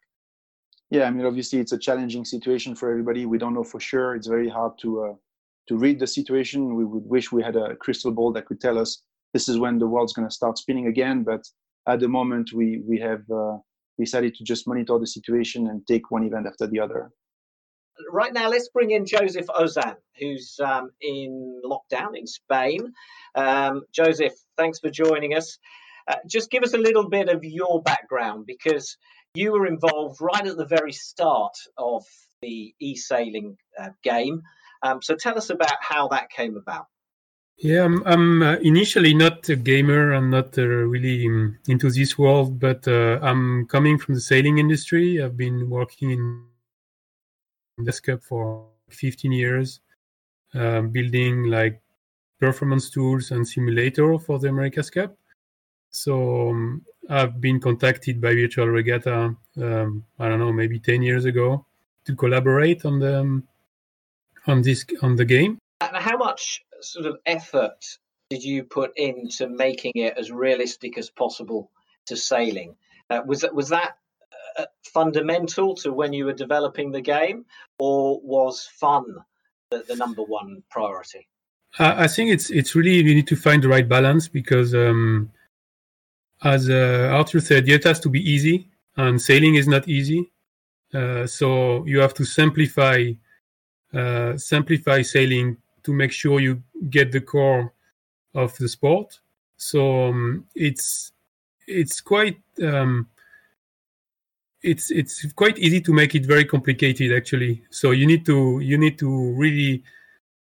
Yeah, 0.90 1.04
I 1.04 1.10
mean, 1.10 1.26
obviously, 1.26 1.58
it's 1.58 1.72
a 1.72 1.78
challenging 1.78 2.24
situation 2.24 2.76
for 2.76 2.90
everybody. 2.90 3.26
We 3.26 3.38
don't 3.38 3.54
know 3.54 3.64
for 3.64 3.80
sure. 3.80 4.14
It's 4.14 4.28
very 4.28 4.48
hard 4.48 4.78
to 4.82 5.04
uh, 5.04 5.14
to 5.68 5.76
read 5.76 5.98
the 5.98 6.06
situation. 6.06 6.74
We 6.74 6.84
would 6.84 7.04
wish 7.04 7.32
we 7.32 7.42
had 7.42 7.56
a 7.56 7.76
crystal 7.76 8.12
ball 8.12 8.32
that 8.32 8.46
could 8.46 8.60
tell 8.60 8.78
us 8.78 9.02
this 9.32 9.48
is 9.48 9.58
when 9.58 9.78
the 9.78 9.86
world's 9.86 10.12
going 10.12 10.28
to 10.28 10.34
start 10.34 10.58
spinning 10.58 10.86
again. 10.86 11.22
But 11.22 11.44
at 11.88 12.00
the 12.00 12.08
moment, 12.08 12.50
we 12.54 12.82
we 12.86 12.98
have 13.00 13.22
uh, 13.30 13.58
decided 13.98 14.34
to 14.36 14.44
just 14.44 14.66
monitor 14.66 14.98
the 14.98 15.06
situation 15.06 15.68
and 15.68 15.86
take 15.86 16.10
one 16.10 16.24
event 16.24 16.46
after 16.46 16.66
the 16.66 16.80
other. 16.80 17.10
Right 18.10 18.32
now, 18.32 18.50
let's 18.50 18.68
bring 18.68 18.90
in 18.90 19.06
Joseph 19.06 19.46
Ozan, 19.46 19.96
who's 20.18 20.58
um, 20.62 20.90
in 21.00 21.62
lockdown 21.64 22.16
in 22.16 22.26
Spain. 22.26 22.92
Um, 23.34 23.82
Joseph, 23.92 24.34
thanks 24.58 24.78
for 24.78 24.90
joining 24.90 25.34
us. 25.34 25.58
Uh, 26.08 26.16
just 26.28 26.50
give 26.50 26.62
us 26.62 26.74
a 26.74 26.78
little 26.78 27.08
bit 27.08 27.28
of 27.28 27.42
your 27.42 27.82
background 27.82 28.44
because 28.46 28.96
you 29.34 29.52
were 29.52 29.66
involved 29.66 30.20
right 30.20 30.46
at 30.46 30.56
the 30.56 30.66
very 30.66 30.92
start 30.92 31.54
of 31.78 32.04
the 32.42 32.74
e-sailing 32.80 33.56
uh, 33.80 33.88
game. 34.02 34.42
Um, 34.82 35.02
so 35.02 35.14
tell 35.14 35.36
us 35.36 35.50
about 35.50 35.76
how 35.80 36.08
that 36.08 36.30
came 36.30 36.56
about. 36.56 36.86
Yeah, 37.58 37.84
I'm, 37.84 38.02
I'm 38.06 38.42
uh, 38.42 38.56
initially 38.56 39.14
not 39.14 39.48
a 39.48 39.56
gamer. 39.56 40.12
I'm 40.12 40.28
not 40.28 40.58
uh, 40.58 40.66
really 40.66 41.26
um, 41.26 41.58
into 41.68 41.90
this 41.90 42.18
world, 42.18 42.60
but 42.60 42.86
uh, 42.86 43.18
I'm 43.22 43.66
coming 43.66 43.96
from 43.98 44.14
the 44.14 44.20
sailing 44.20 44.58
industry. 44.58 45.22
I've 45.22 45.38
been 45.38 45.70
working 45.70 46.10
in 46.10 46.44
this 47.78 48.00
cup 48.00 48.22
for 48.22 48.66
15 48.90 49.32
years, 49.32 49.80
uh, 50.54 50.82
building 50.82 51.44
like 51.44 51.80
performance 52.38 52.90
tools 52.90 53.30
and 53.30 53.46
simulator 53.46 54.18
for 54.18 54.38
the 54.38 54.48
America's 54.48 54.90
Cup. 54.90 55.16
So 55.90 56.50
um, 56.50 56.84
I've 57.08 57.40
been 57.40 57.60
contacted 57.60 58.20
by 58.20 58.34
Virtual 58.34 58.68
Regatta, 58.68 59.34
um, 59.56 60.04
I 60.18 60.28
don't 60.28 60.38
know, 60.38 60.52
maybe 60.52 60.78
10 60.78 61.02
years 61.02 61.24
ago 61.24 61.64
to 62.04 62.14
collaborate 62.14 62.84
on 62.84 62.98
the 62.98 63.20
um, 63.20 63.48
on 64.46 64.62
this 64.62 64.84
on 65.02 65.16
the 65.16 65.24
game. 65.24 65.58
And 65.80 65.96
how 65.96 66.16
much 66.16 66.62
sort 66.80 67.06
of 67.06 67.18
effort 67.26 67.84
did 68.30 68.42
you 68.42 68.64
put 68.64 68.92
into 68.96 69.48
making 69.48 69.92
it 69.94 70.14
as 70.18 70.30
realistic 70.30 70.98
as 70.98 71.10
possible 71.10 71.70
to 72.06 72.16
sailing? 72.16 72.76
Uh, 73.10 73.22
was 73.26 73.40
that 73.40 73.54
was 73.54 73.68
that 73.68 73.96
uh, 74.58 74.64
fundamental 74.84 75.74
to 75.76 75.92
when 75.92 76.12
you 76.12 76.24
were 76.24 76.32
developing 76.32 76.90
the 76.90 77.00
game, 77.00 77.44
or 77.78 78.20
was 78.22 78.68
fun 78.80 79.04
the, 79.70 79.84
the 79.86 79.96
number 79.96 80.22
one 80.22 80.62
priority? 80.70 81.28
I 81.78 82.06
think 82.06 82.30
it's 82.30 82.50
it's 82.50 82.74
really 82.74 82.96
you 82.96 83.14
need 83.14 83.26
to 83.28 83.36
find 83.36 83.62
the 83.62 83.68
right 83.68 83.86
balance 83.86 84.28
because, 84.28 84.74
um, 84.74 85.30
as 86.42 86.70
uh, 86.70 87.10
Arthur 87.12 87.40
said, 87.40 87.68
it 87.68 87.84
has 87.84 88.00
to 88.00 88.08
be 88.08 88.20
easy, 88.20 88.70
and 88.96 89.20
sailing 89.20 89.56
is 89.56 89.68
not 89.68 89.86
easy. 89.86 90.32
Uh, 90.94 91.26
so 91.26 91.84
you 91.84 91.98
have 91.98 92.14
to 92.14 92.24
simplify 92.24 93.12
uh, 93.96 94.36
simplify 94.36 95.00
sailing 95.02 95.56
to 95.82 95.92
make 95.92 96.12
sure 96.12 96.40
you 96.40 96.62
get 96.90 97.12
the 97.12 97.20
core 97.20 97.72
of 98.34 98.56
the 98.58 98.68
sport. 98.68 99.18
So 99.56 100.08
um, 100.08 100.46
it's 100.54 101.12
it's 101.66 102.00
quite 102.00 102.38
um, 102.62 103.08
it's 104.62 104.90
it's 104.90 105.32
quite 105.32 105.58
easy 105.58 105.80
to 105.80 105.92
make 105.94 106.14
it 106.14 106.26
very 106.26 106.44
complicated 106.44 107.12
actually. 107.12 107.62
So 107.70 107.92
you 107.92 108.06
need 108.06 108.26
to 108.26 108.60
you 108.60 108.76
need 108.76 108.98
to 108.98 109.32
really 109.32 109.82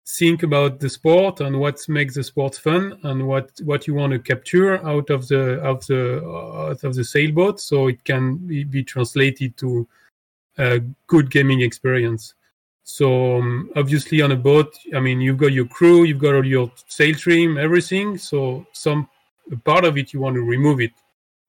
think 0.07 0.42
about 0.42 0.80
the 0.80 0.88
sport 0.88 1.40
and 1.40 1.59
what 1.59 1.87
makes 1.88 2.14
the 2.14 2.22
sport 2.22 2.54
fun 2.54 2.98
and 3.04 3.26
what 3.26 3.50
what 3.64 3.87
you 3.87 3.94
want 3.94 4.12
to 4.12 4.18
capture 4.18 4.76
out 4.87 5.11
of 5.11 5.28
the 5.28 5.61
of 5.61 5.87
the 5.87 6.22
out 6.24 6.85
of 6.85 6.94
the 6.94 7.04
sailboat 7.04 7.59
so 7.59 7.88
it 7.88 8.04
can 8.04 8.37
be 8.46 8.85
translated 8.85 9.57
to 9.57 9.88
a 10.59 10.78
good 11.07 11.30
gaming 11.30 11.62
experience 11.62 12.35
so 12.84 13.38
um, 13.38 13.70
obviously 13.76 14.20
on 14.20 14.32
a 14.32 14.36
boat, 14.36 14.78
I 14.94 15.00
mean, 15.00 15.20
you've 15.20 15.38
got 15.38 15.52
your 15.52 15.66
crew, 15.66 16.04
you've 16.04 16.18
got 16.18 16.34
all 16.34 16.46
your 16.46 16.70
sail 16.86 17.14
trim, 17.14 17.56
everything. 17.56 18.18
So 18.18 18.66
some 18.72 19.08
part 19.64 19.84
of 19.86 19.96
it 19.96 20.12
you 20.12 20.20
want 20.20 20.36
to 20.36 20.42
remove 20.42 20.80
it. 20.80 20.92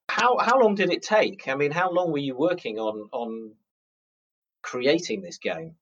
How 0.09 0.37
how 0.37 0.59
long 0.59 0.75
did 0.75 0.91
it 0.91 1.03
take? 1.03 1.47
I 1.49 1.55
mean, 1.55 1.71
how 1.71 1.91
long 1.91 2.11
were 2.11 2.19
you 2.19 2.35
working 2.35 2.79
on 2.79 3.09
on 3.11 3.51
creating 4.61 5.21
this 5.21 5.37
game? 5.37 5.75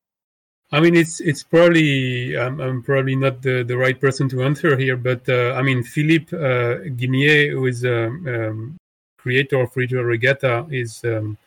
I 0.72 0.80
mean, 0.80 0.96
it's 0.96 1.20
it's 1.20 1.44
probably 1.44 2.36
um, 2.36 2.60
I'm 2.60 2.82
probably 2.82 3.16
not 3.16 3.44
the, 3.44 3.64
the 3.64 3.78
right 3.78 4.00
person 4.00 4.28
to 4.30 4.44
answer 4.44 4.76
here, 4.76 4.98
but 4.98 5.28
uh, 5.30 5.54
I 5.54 5.62
mean, 5.62 5.84
Philippe 5.84 6.36
uh, 6.36 6.90
Guimier, 6.98 7.52
who 7.52 7.68
is 7.68 7.84
a 7.84 8.08
um, 8.08 8.28
um, 8.28 8.78
creator 9.20 9.62
of 9.62 9.74
Virtual 9.74 10.04
Regatta, 10.04 10.66
is 10.72 11.04
um, 11.04 11.38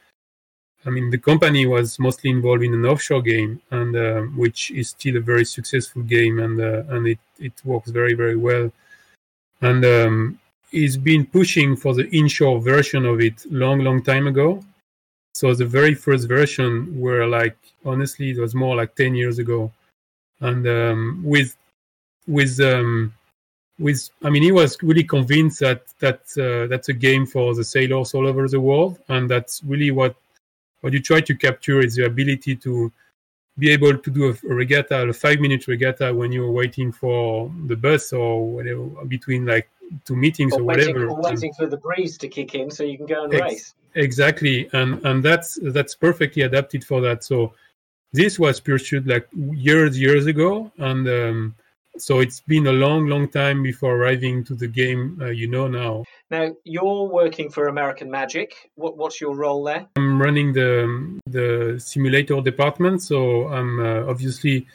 I 0.87 0.90
mean, 0.90 1.11
the 1.11 1.18
company 1.18 1.66
was 1.66 1.99
mostly 1.99 2.31
involved 2.31 2.62
in 2.62 2.72
an 2.72 2.87
offshore 2.87 3.22
game, 3.22 3.61
and 3.72 3.96
uh, 3.96 4.20
which 4.37 4.70
is 4.70 4.90
still 4.90 5.16
a 5.16 5.20
very 5.20 5.44
successful 5.44 6.03
game, 6.03 6.38
and 6.38 6.61
uh, 6.61 6.85
and 6.94 7.09
it 7.09 7.18
it 7.38 7.53
works 7.64 7.90
very 7.90 8.14
very 8.14 8.37
well. 8.37 8.70
And 9.61 9.85
um, 9.85 10.38
he's 10.70 10.96
been 10.96 11.27
pushing 11.27 11.75
for 11.77 11.92
the 11.92 12.09
inshore 12.11 12.61
version 12.61 13.05
of 13.05 13.20
it 13.20 13.44
long 13.51 13.81
long 13.81 14.03
time 14.03 14.29
ago. 14.29 14.62
So 15.35 15.55
the 15.55 15.66
very 15.66 15.94
first 15.94 16.29
version 16.29 17.01
were 17.01 17.27
like 17.27 17.59
honestly 17.85 18.31
it 18.31 18.38
was 18.38 18.55
more 18.55 18.77
like 18.77 18.94
ten 18.94 19.14
years 19.16 19.38
ago, 19.40 19.72
and 20.40 20.66
um, 20.68 21.20
with 21.25 21.57
with 22.29 22.61
um, 22.61 23.12
with 23.81 24.09
I 24.22 24.31
mean 24.31 24.44
he 24.44 24.53
was 24.53 24.81
really 24.83 25.05
convinced 25.05 25.59
that 25.61 25.83
that 25.99 26.20
uh, 26.38 26.68
that's 26.68 26.90
a 26.90 26.94
game 27.07 27.27
for 27.27 27.57
the 27.57 27.64
sailors 27.64 28.14
all 28.14 28.27
over 28.29 28.46
the 28.46 28.61
world, 28.61 29.01
and 29.09 29.29
that's 29.29 29.64
really 29.64 29.90
what 29.90 30.14
what 30.80 30.92
you 30.92 31.00
try 31.00 31.20
to 31.20 31.34
capture 31.34 31.80
is 31.80 31.94
the 31.94 32.04
ability 32.04 32.56
to 32.56 32.92
be 33.58 33.70
able 33.70 33.96
to 33.96 34.10
do 34.10 34.30
a, 34.30 34.54
regatta, 34.54 35.08
a 35.08 35.12
five 35.12 35.40
minute 35.40 35.66
regatta 35.66 36.14
when 36.14 36.30
you're 36.32 36.50
waiting 36.50 36.92
for 36.92 37.50
the 37.66 37.76
bus 37.76 38.12
or 38.12 38.46
whatever 38.46 38.84
between 39.06 39.46
like 39.46 39.68
two 40.04 40.16
meetings 40.16 40.52
or, 40.54 40.60
or 40.60 40.64
waiting, 40.64 40.94
whatever. 40.94 41.10
Or 41.10 41.20
waiting 41.22 41.52
for 41.54 41.66
the 41.66 41.76
breeze 41.76 42.18
to 42.18 42.28
kick 42.28 42.54
in 42.54 42.70
so 42.70 42.82
you 42.82 42.98
can 42.98 43.06
go 43.06 43.24
and 43.24 43.34
Ex- 43.34 43.42
race. 43.42 43.74
Exactly, 43.94 44.68
and 44.74 45.02
and 45.06 45.22
that's 45.22 45.58
that's 45.62 45.94
perfectly 45.94 46.42
adapted 46.42 46.84
for 46.84 47.00
that. 47.00 47.24
So 47.24 47.54
this 48.12 48.38
was 48.38 48.60
pursued 48.60 49.06
like 49.06 49.26
years 49.34 49.98
years 49.98 50.26
ago, 50.26 50.70
and 50.76 51.08
um, 51.08 51.54
so 51.96 52.20
it's 52.20 52.40
been 52.40 52.66
a 52.66 52.72
long, 52.72 53.06
long 53.06 53.26
time 53.28 53.62
before 53.62 53.96
arriving 53.96 54.44
to 54.44 54.54
the 54.54 54.68
game 54.68 55.18
uh, 55.22 55.26
you 55.26 55.48
know 55.48 55.66
now. 55.66 56.04
Now 56.30 56.54
you're 56.64 57.04
working 57.04 57.50
for 57.50 57.68
American 57.68 58.10
Magic. 58.10 58.70
What, 58.74 58.96
what's 58.96 59.20
your 59.20 59.34
role 59.34 59.62
there? 59.62 59.86
I'm 59.96 60.20
running 60.20 60.52
the 60.52 61.20
the 61.26 61.78
simulator 61.78 62.40
department, 62.40 63.02
so 63.02 63.48
I'm 63.48 63.80
uh, 63.80 64.10
obviously 64.10 64.66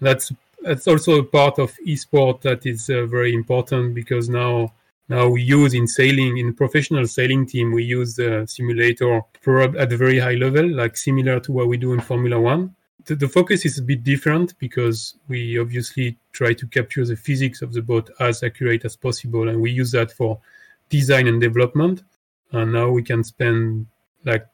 that's 0.00 0.32
that's 0.62 0.88
also 0.88 1.18
a 1.18 1.24
part 1.24 1.58
of 1.58 1.76
esport 1.86 2.40
that 2.42 2.64
is 2.66 2.88
uh, 2.88 3.06
very 3.06 3.34
important 3.34 3.94
because 3.94 4.28
now 4.28 4.72
now 5.08 5.28
we 5.28 5.42
use 5.42 5.74
in 5.74 5.86
sailing 5.86 6.38
in 6.38 6.54
professional 6.54 7.06
sailing 7.06 7.44
team 7.46 7.72
we 7.72 7.84
use 7.84 8.14
the 8.14 8.46
simulator 8.48 9.20
at 9.78 9.92
a 9.92 9.96
very 9.96 10.18
high 10.18 10.34
level, 10.34 10.66
like 10.66 10.96
similar 10.96 11.38
to 11.40 11.52
what 11.52 11.68
we 11.68 11.76
do 11.76 11.92
in 11.92 12.00
Formula 12.00 12.40
One 12.40 12.74
the, 13.06 13.14
the, 13.16 13.28
focus 13.28 13.64
is 13.64 13.78
a 13.78 13.82
bit 13.82 14.02
different 14.02 14.58
because 14.58 15.16
we 15.28 15.58
obviously 15.58 16.18
try 16.32 16.52
to 16.54 16.66
capture 16.66 17.04
the 17.04 17.16
physics 17.16 17.62
of 17.62 17.72
the 17.72 17.82
boat 17.82 18.10
as 18.20 18.42
accurate 18.42 18.84
as 18.84 18.96
possible 18.96 19.48
and 19.48 19.60
we 19.60 19.70
use 19.70 19.90
that 19.92 20.12
for 20.12 20.40
design 20.88 21.28
and 21.28 21.40
development. 21.40 22.02
And 22.52 22.72
now 22.72 22.90
we 22.90 23.02
can 23.02 23.24
spend 23.24 23.86
like 24.24 24.46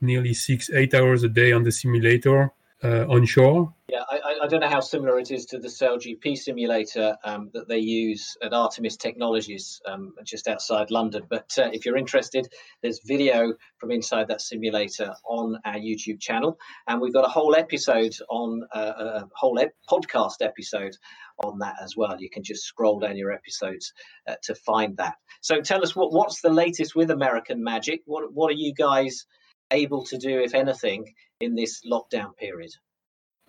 nearly 0.00 0.34
six 0.34 0.70
eight 0.70 0.94
hours 0.94 1.22
a 1.22 1.28
day 1.28 1.52
on 1.52 1.62
the 1.62 1.72
simulator 1.72 2.50
uh, 2.84 3.06
onshore. 3.08 3.72
Yeah, 3.88 4.02
I, 4.10 4.44
I, 4.44 4.46
don't 4.46 4.60
know 4.60 4.68
how 4.68 4.80
similar 4.80 5.18
it 5.18 5.30
is 5.30 5.44
to 5.46 5.58
the 5.58 5.68
SailGP 5.68 6.36
simulator 6.36 7.16
um, 7.24 7.50
that 7.52 7.68
they 7.68 7.78
use 7.78 8.36
at 8.42 8.52
Artemis 8.52 8.96
Technologies 8.96 9.80
um, 9.86 10.14
just 10.24 10.48
outside 10.48 10.90
London. 10.90 11.24
But 11.28 11.50
uh, 11.58 11.68
if 11.72 11.84
you're 11.84 11.96
interested, 11.96 12.48
there's 12.82 13.00
video 13.04 13.54
from 13.76 13.90
inside 13.90 14.28
that 14.28 14.40
simulator 14.40 15.14
on 15.24 15.58
our 15.64 15.76
YouTube 15.76 16.20
channel, 16.20 16.58
and 16.88 17.00
we've 17.00 17.12
got 17.12 17.26
a 17.26 17.30
whole 17.30 17.54
episode 17.54 18.16
on 18.30 18.62
uh, 18.74 18.92
a 18.96 19.28
whole 19.34 19.58
ep- 19.58 19.74
podcast 19.88 20.40
episode 20.40 20.96
on 21.44 21.58
that 21.58 21.76
as 21.82 21.96
well. 21.96 22.16
You 22.18 22.30
can 22.30 22.42
just 22.42 22.64
scroll 22.64 22.98
down 22.98 23.16
your 23.16 23.30
episodes 23.30 23.92
uh, 24.26 24.36
to 24.44 24.54
find 24.54 24.96
that. 24.96 25.14
So 25.40 25.60
tell 25.60 25.82
us 25.82 25.94
what 25.94 26.12
what's 26.12 26.40
the 26.40 26.50
latest 26.50 26.96
with 26.96 27.10
American 27.10 27.62
Magic? 27.62 28.00
What 28.06 28.32
what 28.32 28.50
are 28.50 28.56
you 28.56 28.72
guys 28.74 29.26
able 29.72 30.04
to 30.04 30.18
do, 30.18 30.40
if 30.40 30.54
anything, 30.54 31.14
in 31.42 31.54
this 31.54 31.82
lockdown 31.84 32.36
period? 32.36 32.72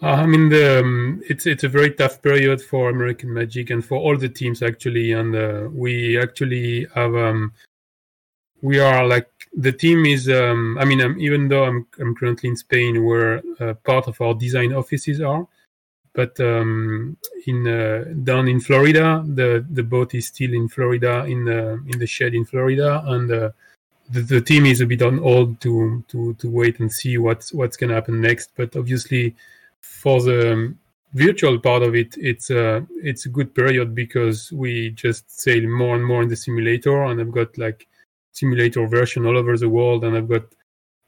Uh, 0.01 0.08
I 0.08 0.25
mean, 0.25 0.49
the, 0.49 0.79
um, 0.79 1.21
it's 1.29 1.45
it's 1.45 1.63
a 1.63 1.69
very 1.69 1.91
tough 1.91 2.21
period 2.21 2.62
for 2.62 2.89
American 2.89 3.34
Magic 3.34 3.69
and 3.69 3.86
for 3.86 3.97
all 3.99 4.17
the 4.17 4.27
teams 4.27 4.62
actually, 4.62 5.13
and 5.13 5.36
uh, 5.36 5.69
we 5.71 6.19
actually 6.19 6.88
have 6.93 7.15
um, 7.15 7.53
we 8.62 8.79
are 8.79 9.06
like 9.06 9.29
the 9.53 9.71
team 9.71 10.06
is. 10.06 10.27
Um, 10.27 10.77
I 10.79 10.86
mean, 10.86 10.99
um, 11.01 11.15
even 11.19 11.47
though 11.47 11.65
I'm 11.65 11.88
I'm 11.99 12.15
currently 12.15 12.49
in 12.49 12.58
Spain, 12.58 13.06
where 13.06 13.41
uh, 13.60 13.75
part 13.86 14.08
of 14.08 14.19
our 14.19 14.34
design 14.34 14.73
offices 14.73 15.21
are, 15.21 15.47
but 16.13 16.38
um, 16.39 17.15
in 17.45 17.67
uh, 17.67 18.06
down 18.23 18.47
in 18.47 18.60
Florida, 18.60 19.23
the 19.25 19.65
the 19.69 19.84
boat 19.84 20.15
is 20.15 20.27
still 20.27 20.53
in 20.53 20.67
Florida 20.67 21.25
in 21.25 21.45
the 21.45 21.82
in 21.88 21.99
the 21.99 22.08
shed 22.08 22.34
in 22.34 22.45
Florida, 22.45 23.03
and 23.06 23.32
uh, 23.32 23.49
the, 24.10 24.22
the 24.22 24.42
team 24.42 24.66
is 24.66 24.82
a 24.82 24.86
bit 24.86 25.02
on 25.02 25.18
hold 25.18 25.60
to 25.62 26.04
to 26.10 26.34
to 26.36 26.50
wait 26.50 26.80
and 26.80 26.92
see 26.92 27.18
what's 27.18 27.54
what's 27.54 27.78
going 27.78 27.89
to 27.89 27.96
happen 27.96 28.22
next. 28.22 28.52
But 28.56 28.76
obviously, 28.76 29.36
for 29.82 30.22
the 30.22 30.54
um, 30.54 30.80
virtual 31.13 31.60
part 31.60 31.84
of 31.84 31.96
it, 31.96 32.16
it's 32.18 32.50
a 32.50 32.86
it's 33.02 33.26
a 33.26 33.30
good 33.30 33.54
period 33.56 33.96
because 33.96 34.52
we 34.52 34.92
just 34.92 35.39
sail 35.39 35.68
more 35.68 35.96
and 35.96 36.06
more 36.06 36.24
in 36.24 36.30
the 36.30 36.36
simulator, 36.36 37.04
and 37.04 37.20
I've 37.22 37.32
got 37.32 37.58
like 37.58 37.88
simulator 38.32 38.88
version 38.88 39.26
all 39.26 39.38
over 39.38 39.58
the 39.58 39.70
world, 39.70 40.04
and 40.04 40.18
I've 40.18 40.30
got 40.30 40.44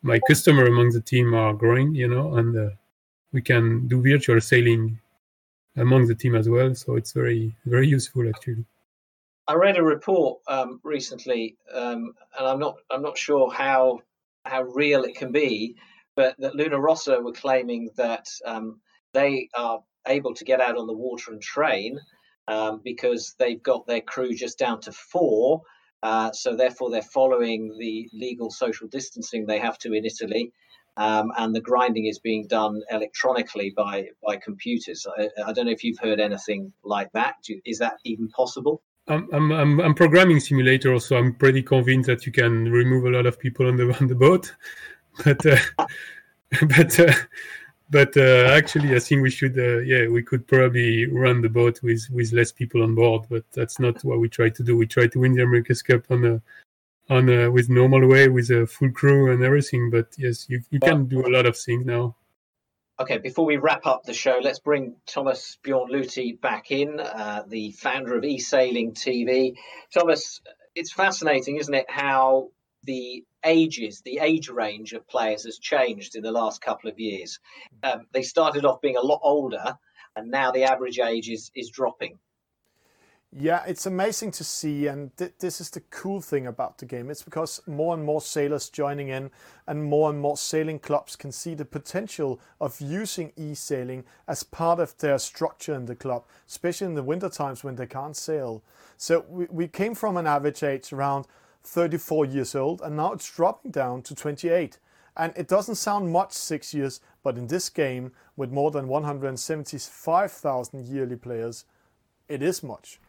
my 0.02 0.20
customer 0.28 0.66
among 0.68 0.92
the 0.92 1.02
team 1.02 1.34
are 1.34 1.54
growing, 1.54 1.96
you 1.96 2.08
know, 2.08 2.36
and 2.36 2.56
uh, 2.56 2.70
we 3.34 3.42
can 3.42 3.88
do 3.88 4.02
virtual 4.02 4.40
sailing 4.40 5.00
among 5.78 6.08
the 6.08 6.16
team 6.16 6.36
as 6.36 6.48
well. 6.48 6.74
So 6.76 6.96
it's 6.96 7.12
very 7.12 7.56
very 7.66 7.88
useful 7.88 8.30
actually. 8.30 8.66
I 9.48 9.54
read 9.54 9.78
a 9.78 9.84
report 9.84 10.42
um, 10.48 10.80
recently, 10.84 11.56
um, 11.72 12.14
and 12.38 12.48
I'm 12.48 12.60
not 12.60 12.78
I'm 12.90 13.04
not 13.04 13.18
sure 13.18 13.52
how 13.52 14.00
how 14.44 14.64
real 14.64 15.04
it 15.04 15.16
can 15.16 15.32
be, 15.32 15.76
but 16.16 16.36
that 16.40 16.56
Luna 16.56 16.80
Rossa 16.80 17.22
were 17.22 17.32
claiming 17.32 17.92
that 17.96 18.28
um, 18.44 18.82
they 19.14 19.50
are 19.56 19.84
able 20.08 20.34
to 20.34 20.46
get 20.46 20.62
out 20.62 20.78
on 20.78 20.88
the 20.88 20.94
water 20.94 21.32
and 21.32 21.42
train 21.42 22.00
um, 22.48 22.82
because 22.84 23.36
they've 23.38 23.62
got 23.62 23.86
their 23.86 24.02
crew 24.02 24.34
just 24.34 24.58
down 24.58 24.82
to 24.82 24.92
four. 24.92 25.62
Uh, 26.02 26.32
so 26.32 26.56
therefore, 26.56 26.90
they're 26.90 27.02
following 27.04 27.76
the 27.80 28.10
legal 28.14 28.50
social 28.50 28.88
distancing 28.88 29.46
they 29.46 29.60
have 29.60 29.78
to 29.80 29.94
in 29.94 30.06
Italy. 30.06 30.52
Um, 30.98 31.32
and 31.38 31.54
the 31.54 31.62
grinding 31.62 32.06
is 32.06 32.20
being 32.20 32.48
done 32.48 32.82
electronically 32.90 33.74
by 33.76 34.08
by 34.26 34.38
computers. 34.38 35.06
I, 35.18 35.30
I, 35.46 35.52
don't 35.52 35.66
know 35.66 35.72
if 35.72 35.84
you've 35.84 36.00
heard 36.00 36.20
anything 36.22 36.72
like 36.84 37.12
that. 37.12 37.36
Is 37.66 37.80
that 37.80 37.98
even 38.06 38.30
possible? 38.30 38.82
I'm, 39.08 39.52
I'm 39.52 39.80
I'm 39.80 39.94
programming 39.94 40.40
simulator, 40.40 41.00
so 41.00 41.18
I'm 41.18 41.34
pretty 41.34 41.62
convinced 41.62 42.08
that 42.08 42.26
you 42.26 42.32
can 42.32 42.72
remove 42.72 43.06
a 43.06 43.10
lot 43.10 43.28
of 43.28 43.40
people 43.40 43.68
on 43.68 43.78
the 43.78 43.96
on 44.00 44.08
the 44.08 44.16
boat. 44.16 44.54
But 45.24 45.46
uh, 45.46 45.58
but 46.68 47.00
uh, 47.00 47.14
but 47.90 48.18
uh, 48.18 48.50
actually, 48.52 48.96
I 48.96 49.00
think 49.00 49.22
we 49.22 49.30
should 49.30 49.58
uh, 49.58 49.80
yeah 49.80 50.08
we 50.08 50.24
could 50.24 50.46
probably 50.46 51.06
run 51.06 51.42
the 51.42 51.50
boat 51.50 51.82
with 51.84 52.06
with 52.12 52.34
less 52.34 52.52
people 52.52 52.84
on 52.84 52.96
board. 52.96 53.26
But 53.30 53.46
that's 53.54 53.80
not 53.80 54.04
what 54.04 54.20
we 54.20 54.28
try 54.28 54.50
to 54.50 54.64
do. 54.64 54.76
We 54.76 54.88
try 54.88 55.08
to 55.08 55.20
win 55.20 55.34
the 55.34 55.44
America's 55.44 55.82
Cup 55.82 56.04
on 56.10 56.26
a 56.26 56.42
on 57.10 57.30
a, 57.30 57.50
with 57.50 57.70
normal 57.70 58.08
way 58.08 58.28
with 58.28 58.50
a 58.50 58.66
full 58.68 58.92
crew 58.92 59.32
and 59.32 59.44
everything. 59.44 59.90
But 59.90 60.08
yes, 60.18 60.50
you 60.50 60.62
you 60.72 60.80
can 60.80 61.06
do 61.06 61.26
a 61.26 61.30
lot 61.30 61.46
of 61.46 61.58
things 61.58 61.86
now. 61.86 62.16
Okay, 62.98 63.18
before 63.18 63.44
we 63.46 63.58
wrap 63.58 63.86
up 63.86 64.04
the 64.04 64.14
show, 64.14 64.40
let's 64.42 64.60
bring 64.60 64.96
Thomas 65.06 65.58
Bjorn 65.64 65.92
Luthi 65.92 66.40
back 66.40 66.72
in, 66.72 66.98
uh, 67.02 67.44
the 67.46 67.72
founder 67.72 68.16
of 68.16 68.24
eSailing 68.24 68.94
TV. 68.94 69.56
Thomas, 69.94 70.40
it's 70.76 70.94
fascinating, 70.94 71.58
isn't 71.58 71.74
it, 71.74 71.88
how 71.90 72.52
the 72.84 73.26
ages, 73.44 74.02
the 74.06 74.20
age 74.20 74.48
range 74.48 74.94
of 74.94 75.10
players 75.10 75.44
has 75.44 75.60
changed 75.60 76.16
in 76.16 76.24
the 76.24 76.32
last 76.32 76.62
couple 76.62 76.90
of 76.90 76.98
years. 76.98 77.38
Um, 77.84 78.08
they 78.14 78.22
started 78.22 78.64
off 78.64 78.80
being 78.80 78.96
a 78.96 79.02
lot 79.02 79.20
older, 79.24 79.78
and 80.16 80.32
now 80.32 80.52
the 80.52 80.64
average 80.64 81.00
age 81.00 81.30
is, 81.30 81.52
is 81.54 81.72
dropping. 81.72 82.18
Yeah, 83.38 83.66
it's 83.68 83.86
amazing 83.86 84.32
to 84.32 84.46
see, 84.46 84.88
and 84.88 85.12
th- 85.18 85.34
this 85.40 85.60
is 85.60 85.70
the 85.70 85.82
cool 85.90 86.22
thing 86.22 86.48
about 86.48 86.78
the 86.78 86.86
game. 86.86 87.10
It's 87.10 87.22
because 87.22 87.62
more 87.68 87.94
and 87.94 88.02
more 88.02 88.22
sailors 88.22 88.70
joining 88.70 89.10
in, 89.10 89.30
and 89.68 89.84
more 89.84 90.10
and 90.10 90.18
more 90.22 90.38
sailing 90.38 90.80
clubs 90.80 91.18
can 91.18 91.34
see 91.34 91.54
the 91.54 91.66
potential 91.66 92.40
of 92.62 92.80
using 92.80 93.34
e-sailing 93.36 94.06
as 94.26 94.44
part 94.44 94.80
of 94.80 94.98
their 95.00 95.20
structure 95.20 95.76
in 95.76 95.86
the 95.86 95.96
club, 95.96 96.24
especially 96.48 96.88
in 96.88 96.96
the 96.96 97.04
winter 97.04 97.28
times 97.28 97.62
when 97.62 97.76
they 97.76 97.86
can't 97.86 98.16
sail. 98.16 98.64
So 98.96 99.26
we, 99.28 99.48
we 99.50 99.68
came 99.68 99.96
from 99.96 100.16
an 100.16 100.28
average 100.28 100.64
age 100.64 100.94
around 100.94 101.26
34 101.64 102.24
years 102.28 102.56
old, 102.56 102.82
and 102.82 102.96
now 102.96 103.12
it's 103.12 103.30
dropping 103.30 103.72
down 103.72 104.02
to 104.04 104.16
28. 104.16 104.80
And 105.18 105.34
it 105.36 105.50
doesn't 105.50 105.76
sound 105.76 106.10
much 106.10 106.32
six 106.32 106.74
years, 106.74 107.02
but 107.22 107.38
in 107.38 107.48
this 107.48 107.68
game, 107.68 108.14
with 108.38 108.50
more 108.50 108.72
than 108.72 108.88
175,000 108.88 110.86
yearly 110.86 111.18
players, 111.18 111.66
it 112.30 112.42
is 112.42 112.64
much. 112.64 113.02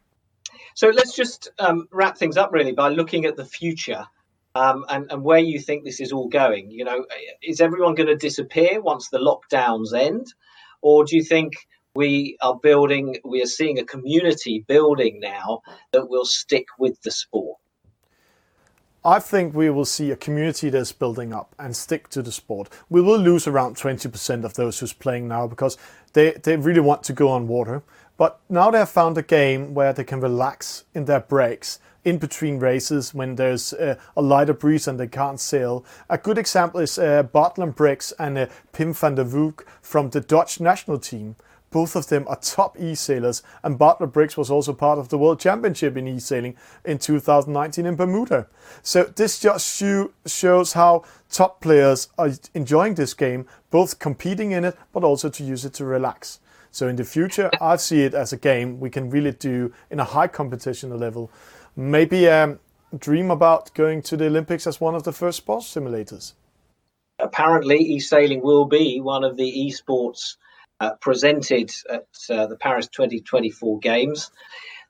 So 0.74 0.88
let's 0.88 1.14
just 1.14 1.50
um, 1.58 1.88
wrap 1.90 2.16
things 2.16 2.36
up 2.36 2.52
really 2.52 2.72
by 2.72 2.88
looking 2.88 3.24
at 3.24 3.36
the 3.36 3.44
future 3.44 4.06
um, 4.54 4.84
and, 4.88 5.10
and, 5.10 5.22
where 5.22 5.38
you 5.38 5.60
think 5.60 5.84
this 5.84 6.00
is 6.00 6.12
all 6.12 6.28
going. 6.28 6.70
You 6.70 6.84
know, 6.84 7.06
is 7.42 7.60
everyone 7.60 7.94
going 7.94 8.08
to 8.08 8.16
disappear 8.16 8.80
once 8.80 9.10
the 9.10 9.18
lockdowns 9.18 9.92
end, 9.94 10.32
or 10.80 11.04
do 11.04 11.16
you 11.16 11.22
think 11.22 11.54
we 11.94 12.36
are 12.40 12.54
building, 12.54 13.18
we 13.24 13.42
are 13.42 13.46
seeing 13.46 13.78
a 13.78 13.84
community 13.84 14.64
building 14.66 15.20
now 15.20 15.60
that 15.92 16.08
will 16.08 16.24
stick 16.24 16.66
with 16.78 17.00
the 17.02 17.10
sport? 17.10 17.58
I 19.06 19.20
think 19.20 19.54
we 19.54 19.70
will 19.70 19.84
see 19.84 20.10
a 20.10 20.16
community 20.16 20.68
that's 20.68 20.90
building 20.90 21.32
up 21.32 21.54
and 21.60 21.76
stick 21.76 22.08
to 22.08 22.22
the 22.22 22.32
sport. 22.32 22.68
We 22.88 23.00
will 23.00 23.18
lose 23.18 23.46
around 23.46 23.76
20% 23.76 24.44
of 24.44 24.54
those 24.54 24.80
who's 24.80 24.92
playing 24.92 25.28
now 25.28 25.46
because 25.46 25.78
they, 26.12 26.32
they 26.32 26.56
really 26.56 26.80
want 26.80 27.04
to 27.04 27.12
go 27.12 27.28
on 27.28 27.46
water. 27.46 27.84
But 28.16 28.40
now 28.48 28.70
they 28.70 28.78
have 28.78 28.88
found 28.88 29.18
a 29.18 29.22
game 29.22 29.74
where 29.74 29.92
they 29.92 30.04
can 30.04 30.20
relax 30.20 30.84
in 30.94 31.04
their 31.04 31.20
breaks 31.20 31.78
in 32.04 32.18
between 32.18 32.60
races 32.60 33.12
when 33.12 33.34
there's 33.34 33.72
uh, 33.72 33.96
a 34.16 34.22
lighter 34.22 34.54
breeze 34.54 34.86
and 34.86 34.98
they 34.98 35.08
can't 35.08 35.40
sail. 35.40 35.84
A 36.08 36.16
good 36.16 36.38
example 36.38 36.80
is 36.80 36.98
uh, 36.98 37.24
Bart 37.24 37.56
Lambriex 37.56 38.12
and 38.18 38.38
uh, 38.38 38.46
Pim 38.72 38.94
van 38.94 39.16
der 39.16 39.24
Woek 39.24 39.64
from 39.82 40.10
the 40.10 40.20
Dutch 40.20 40.60
national 40.60 40.98
team. 40.98 41.34
Both 41.72 41.96
of 41.96 42.06
them 42.06 42.24
are 42.28 42.36
top 42.36 42.80
e-sailers, 42.80 43.42
and 43.64 43.76
Bart 43.76 43.98
Lambriex 43.98 44.36
was 44.36 44.50
also 44.50 44.72
part 44.72 45.00
of 45.00 45.08
the 45.08 45.18
World 45.18 45.40
Championship 45.40 45.96
in 45.96 46.06
e-sailing 46.06 46.56
in 46.84 46.98
2019 46.98 47.84
in 47.84 47.96
Bermuda. 47.96 48.46
So 48.82 49.02
this 49.02 49.40
just 49.40 49.82
shows 50.26 50.72
how 50.74 51.02
top 51.28 51.60
players 51.60 52.08
are 52.16 52.30
enjoying 52.54 52.94
this 52.94 53.14
game, 53.14 53.46
both 53.70 53.98
competing 53.98 54.52
in 54.52 54.64
it, 54.64 54.78
but 54.92 55.02
also 55.02 55.28
to 55.28 55.44
use 55.44 55.64
it 55.64 55.74
to 55.74 55.84
relax. 55.84 56.38
So 56.76 56.88
in 56.88 56.96
the 56.96 57.04
future, 57.04 57.50
I 57.58 57.76
see 57.76 58.02
it 58.02 58.12
as 58.12 58.34
a 58.34 58.36
game 58.36 58.80
we 58.80 58.90
can 58.90 59.08
really 59.08 59.32
do 59.32 59.72
in 59.90 59.98
a 59.98 60.04
high 60.04 60.26
competition 60.26 60.94
level. 60.98 61.30
Maybe 61.74 62.28
um, 62.28 62.58
dream 62.98 63.30
about 63.30 63.72
going 63.72 64.02
to 64.02 64.16
the 64.18 64.26
Olympics 64.26 64.66
as 64.66 64.78
one 64.78 64.94
of 64.94 65.02
the 65.04 65.12
first 65.12 65.38
sports 65.38 65.74
simulators. 65.74 66.34
Apparently, 67.18 67.78
e-sailing 67.78 68.42
will 68.42 68.66
be 68.66 69.00
one 69.00 69.24
of 69.24 69.38
the 69.38 69.50
esports 69.50 70.36
uh, 70.78 70.92
presented 71.00 71.72
at 71.90 72.08
uh, 72.28 72.46
the 72.46 72.56
Paris 72.56 72.88
2024 72.88 73.78
Games. 73.78 74.30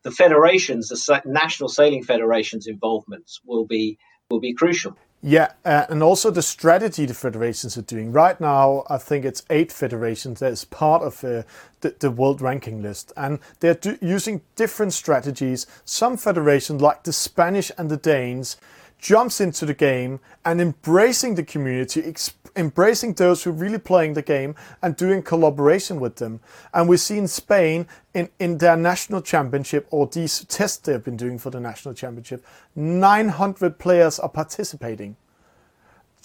The 0.03 0.11
federations, 0.11 0.89
the 0.89 1.23
national 1.25 1.69
sailing 1.69 2.03
federations' 2.03 2.67
involvement 2.67 3.31
will 3.45 3.65
be 3.65 3.97
will 4.29 4.41
be 4.41 4.55
crucial. 4.55 4.97
Yeah, 5.29 5.55
uh, 5.65 5.87
and 5.89 6.05
also 6.05 6.31
the 6.31 6.41
strategy 6.41 7.05
the 7.05 7.13
federations 7.13 7.77
are 7.77 7.83
doing. 7.83 8.13
Right 8.13 8.41
now, 8.41 8.85
I 8.89 8.99
think 8.99 9.25
it's 9.25 9.43
eight 9.51 9.73
federations 9.73 10.39
that 10.39 10.53
is 10.53 10.65
part 10.65 11.03
of 11.03 11.25
uh, 11.25 11.43
the, 11.81 11.97
the, 11.99 12.13
world 12.13 12.41
ranking 12.41 12.81
list, 12.81 13.13
and 13.17 13.41
they're 13.59 13.75
do- 13.75 13.99
using 14.01 14.43
different 14.55 14.93
strategies. 14.93 15.67
Some 15.85 16.17
federations, 16.17 16.81
like 16.81 17.03
the 17.03 17.13
Spanish 17.13 17.73
and 17.77 17.91
the 17.91 17.97
Danes, 17.97 18.57
jumps 18.99 19.41
into 19.41 19.67
the 19.67 19.75
game 19.75 20.21
and 20.45 20.61
embracing 20.61 21.35
the 21.35 21.43
community, 21.43 22.15
embracing 22.55 23.13
those 23.15 23.43
who 23.43 23.51
are 23.51 23.55
really 23.55 23.79
playing 23.79 24.15
the 24.15 24.23
game 24.23 24.55
and 24.83 24.97
doing 24.97 25.23
collaboration 25.23 26.01
with 26.01 26.17
them. 26.17 26.41
And 26.73 26.89
we 26.89 26.97
see 26.97 27.19
in 27.19 27.29
Spain, 27.29 27.87
in, 28.15 28.31
in 28.39 28.59
their 28.59 28.77
national 28.77 29.23
championship 29.23 29.87
or 29.91 30.07
these 30.07 30.45
tests 30.45 30.79
they've 30.79 31.05
been 31.05 31.17
doing 31.17 31.39
for 31.39 31.51
the 31.51 31.61
national 31.61 31.95
championship, 31.95 32.45
900 32.75 33.79
players 33.79 34.19
are 34.19 34.29
participating. 34.29 35.17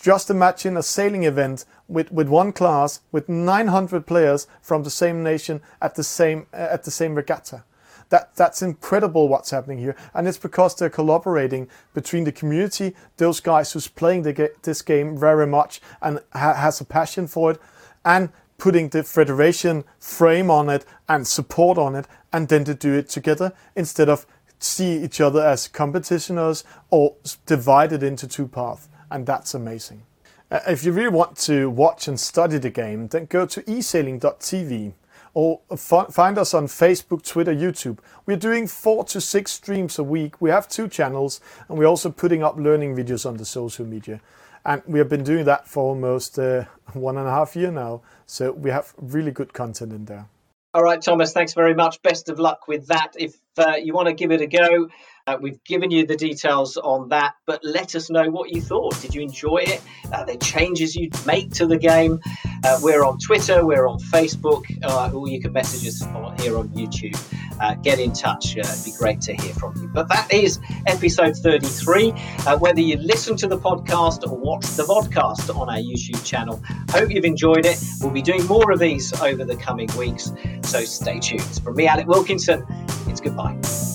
Just 0.01 0.31
imagine 0.31 0.77
a 0.77 0.83
sailing 0.83 1.23
event 1.25 1.65
with, 1.87 2.11
with 2.11 2.27
one 2.27 2.53
class 2.53 3.01
with 3.11 3.29
900 3.29 4.07
players 4.07 4.47
from 4.61 4.81
the 4.83 4.89
same 4.89 5.21
nation 5.21 5.61
at 5.79 5.93
the 5.93 6.03
same 6.03 6.47
at 6.51 6.83
the 6.83 6.89
same 6.89 7.13
regatta 7.13 7.63
that 8.11 8.35
that's 8.35 8.61
incredible 8.61 9.27
what's 9.27 9.49
happening 9.51 9.79
here, 9.79 9.95
and 10.13 10.27
it's 10.27 10.37
because 10.37 10.75
they're 10.75 10.89
collaborating 10.89 11.67
between 11.93 12.25
the 12.25 12.31
community, 12.31 12.93
those 13.17 13.39
guys 13.39 13.71
who's 13.71 13.87
playing 13.87 14.23
this 14.23 14.81
game 14.81 15.17
very 15.17 15.47
much 15.47 15.81
and 16.01 16.19
ha- 16.33 16.53
has 16.53 16.79
a 16.79 16.85
passion 16.85 17.25
for 17.25 17.51
it, 17.51 17.59
and 18.05 18.29
putting 18.57 18.89
the 18.89 19.03
federation 19.03 19.83
frame 19.97 20.51
on 20.51 20.69
it 20.69 20.85
and 21.09 21.25
support 21.25 21.77
on 21.77 21.95
it, 21.95 22.05
and 22.31 22.49
then 22.49 22.63
to 22.65 22.75
do 22.75 22.93
it 22.93 23.09
together 23.09 23.53
instead 23.75 24.09
of 24.09 24.27
see 24.59 25.01
each 25.01 25.19
other 25.19 25.41
as 25.43 25.67
competitioners 25.67 26.63
or 26.91 27.15
divided 27.45 28.03
into 28.03 28.27
two 28.27 28.47
paths, 28.47 28.89
and 29.09 29.25
that's 29.25 29.53
amazing. 29.53 30.03
Uh, 30.51 30.59
if 30.67 30.83
you 30.83 30.91
really 30.91 31.07
want 31.07 31.37
to 31.37 31.69
watch 31.69 32.09
and 32.09 32.19
study 32.19 32.57
the 32.57 32.69
game, 32.69 33.07
then 33.07 33.25
go 33.25 33.45
to 33.45 33.61
esailing.tv 33.63 34.93
or 35.33 35.61
find 35.77 36.37
us 36.37 36.53
on 36.53 36.67
Facebook, 36.67 37.25
Twitter, 37.25 37.53
YouTube. 37.53 37.99
We're 38.25 38.37
doing 38.37 38.67
four 38.67 39.03
to 39.05 39.21
six 39.21 39.53
streams 39.53 39.97
a 39.97 40.03
week. 40.03 40.41
We 40.41 40.49
have 40.49 40.67
two 40.67 40.87
channels 40.87 41.39
and 41.69 41.77
we're 41.77 41.85
also 41.85 42.09
putting 42.09 42.43
up 42.43 42.57
learning 42.57 42.95
videos 42.95 43.25
on 43.25 43.37
the 43.37 43.45
social 43.45 43.85
media. 43.85 44.19
And 44.65 44.81
we 44.85 44.99
have 44.99 45.09
been 45.09 45.23
doing 45.23 45.45
that 45.45 45.67
for 45.67 45.83
almost 45.83 46.37
uh, 46.37 46.65
one 46.93 47.17
and 47.17 47.27
a 47.27 47.31
half 47.31 47.55
year 47.55 47.71
now. 47.71 48.01
So 48.25 48.51
we 48.51 48.69
have 48.69 48.93
really 48.97 49.31
good 49.31 49.53
content 49.53 49.93
in 49.93 50.05
there. 50.05 50.27
All 50.73 50.83
right, 50.83 51.01
Thomas, 51.01 51.33
thanks 51.33 51.53
very 51.53 51.73
much. 51.73 52.01
Best 52.01 52.29
of 52.29 52.39
luck 52.39 52.67
with 52.67 52.87
that. 52.87 53.13
If 53.17 53.37
uh, 53.57 53.75
you 53.75 53.93
want 53.93 54.07
to 54.07 54.13
give 54.13 54.31
it 54.31 54.41
a 54.41 54.47
go, 54.47 54.89
uh, 55.27 55.37
we've 55.39 55.63
given 55.63 55.91
you 55.91 56.05
the 56.05 56.15
details 56.15 56.77
on 56.77 57.09
that, 57.09 57.33
but 57.45 57.63
let 57.63 57.95
us 57.95 58.09
know 58.09 58.29
what 58.29 58.49
you 58.49 58.61
thought. 58.61 58.99
Did 59.01 59.13
you 59.13 59.21
enjoy 59.21 59.57
it? 59.57 59.81
The 60.27 60.37
changes 60.37 60.95
you'd 60.95 61.13
make 61.25 61.51
to 61.53 61.67
the 61.67 61.77
game? 61.77 62.19
Uh, 62.63 62.79
we're 62.81 63.03
on 63.03 63.17
Twitter, 63.17 63.65
we're 63.65 63.87
on 63.87 63.99
Facebook, 63.99 64.63
uh, 64.83 65.11
or 65.13 65.27
you 65.27 65.41
can 65.41 65.53
message 65.53 65.87
us 65.87 66.01
here 66.41 66.57
on 66.57 66.69
YouTube. 66.69 67.17
Uh, 67.59 67.75
get 67.75 67.99
in 67.99 68.11
touch. 68.11 68.57
Uh, 68.57 68.61
it'd 68.61 68.85
be 68.85 68.91
great 68.97 69.21
to 69.21 69.33
hear 69.33 69.53
from 69.53 69.75
you. 69.81 69.87
But 69.87 70.09
that 70.09 70.31
is 70.33 70.59
episode 70.87 71.35
33. 71.37 72.11
whether 72.59 72.81
you 72.81 72.97
listen 72.97 73.35
to 73.37 73.47
the 73.47 73.57
podcast 73.57 74.27
or 74.27 74.35
watch 74.35 74.65
the 74.75 74.83
podcast 74.83 75.55
on 75.55 75.69
our 75.69 75.77
YouTube 75.77 76.23
channel, 76.25 76.61
hope 76.89 77.11
you've 77.11 77.25
enjoyed 77.25 77.65
it. 77.65 77.81
We'll 78.01 78.11
be 78.11 78.21
doing 78.21 78.45
more 78.47 78.71
of 78.71 78.79
these 78.79 79.13
over 79.21 79.45
the 79.45 79.55
coming 79.55 79.89
weeks, 79.97 80.31
so 80.63 80.83
stay 80.83 81.19
tuned. 81.19 81.61
From 81.63 81.75
me, 81.75 81.87
Alec 81.87 82.07
Wilkinson, 82.07 82.65
it's 83.07 83.21
goodbye. 83.21 83.40
Bye. 83.43 83.90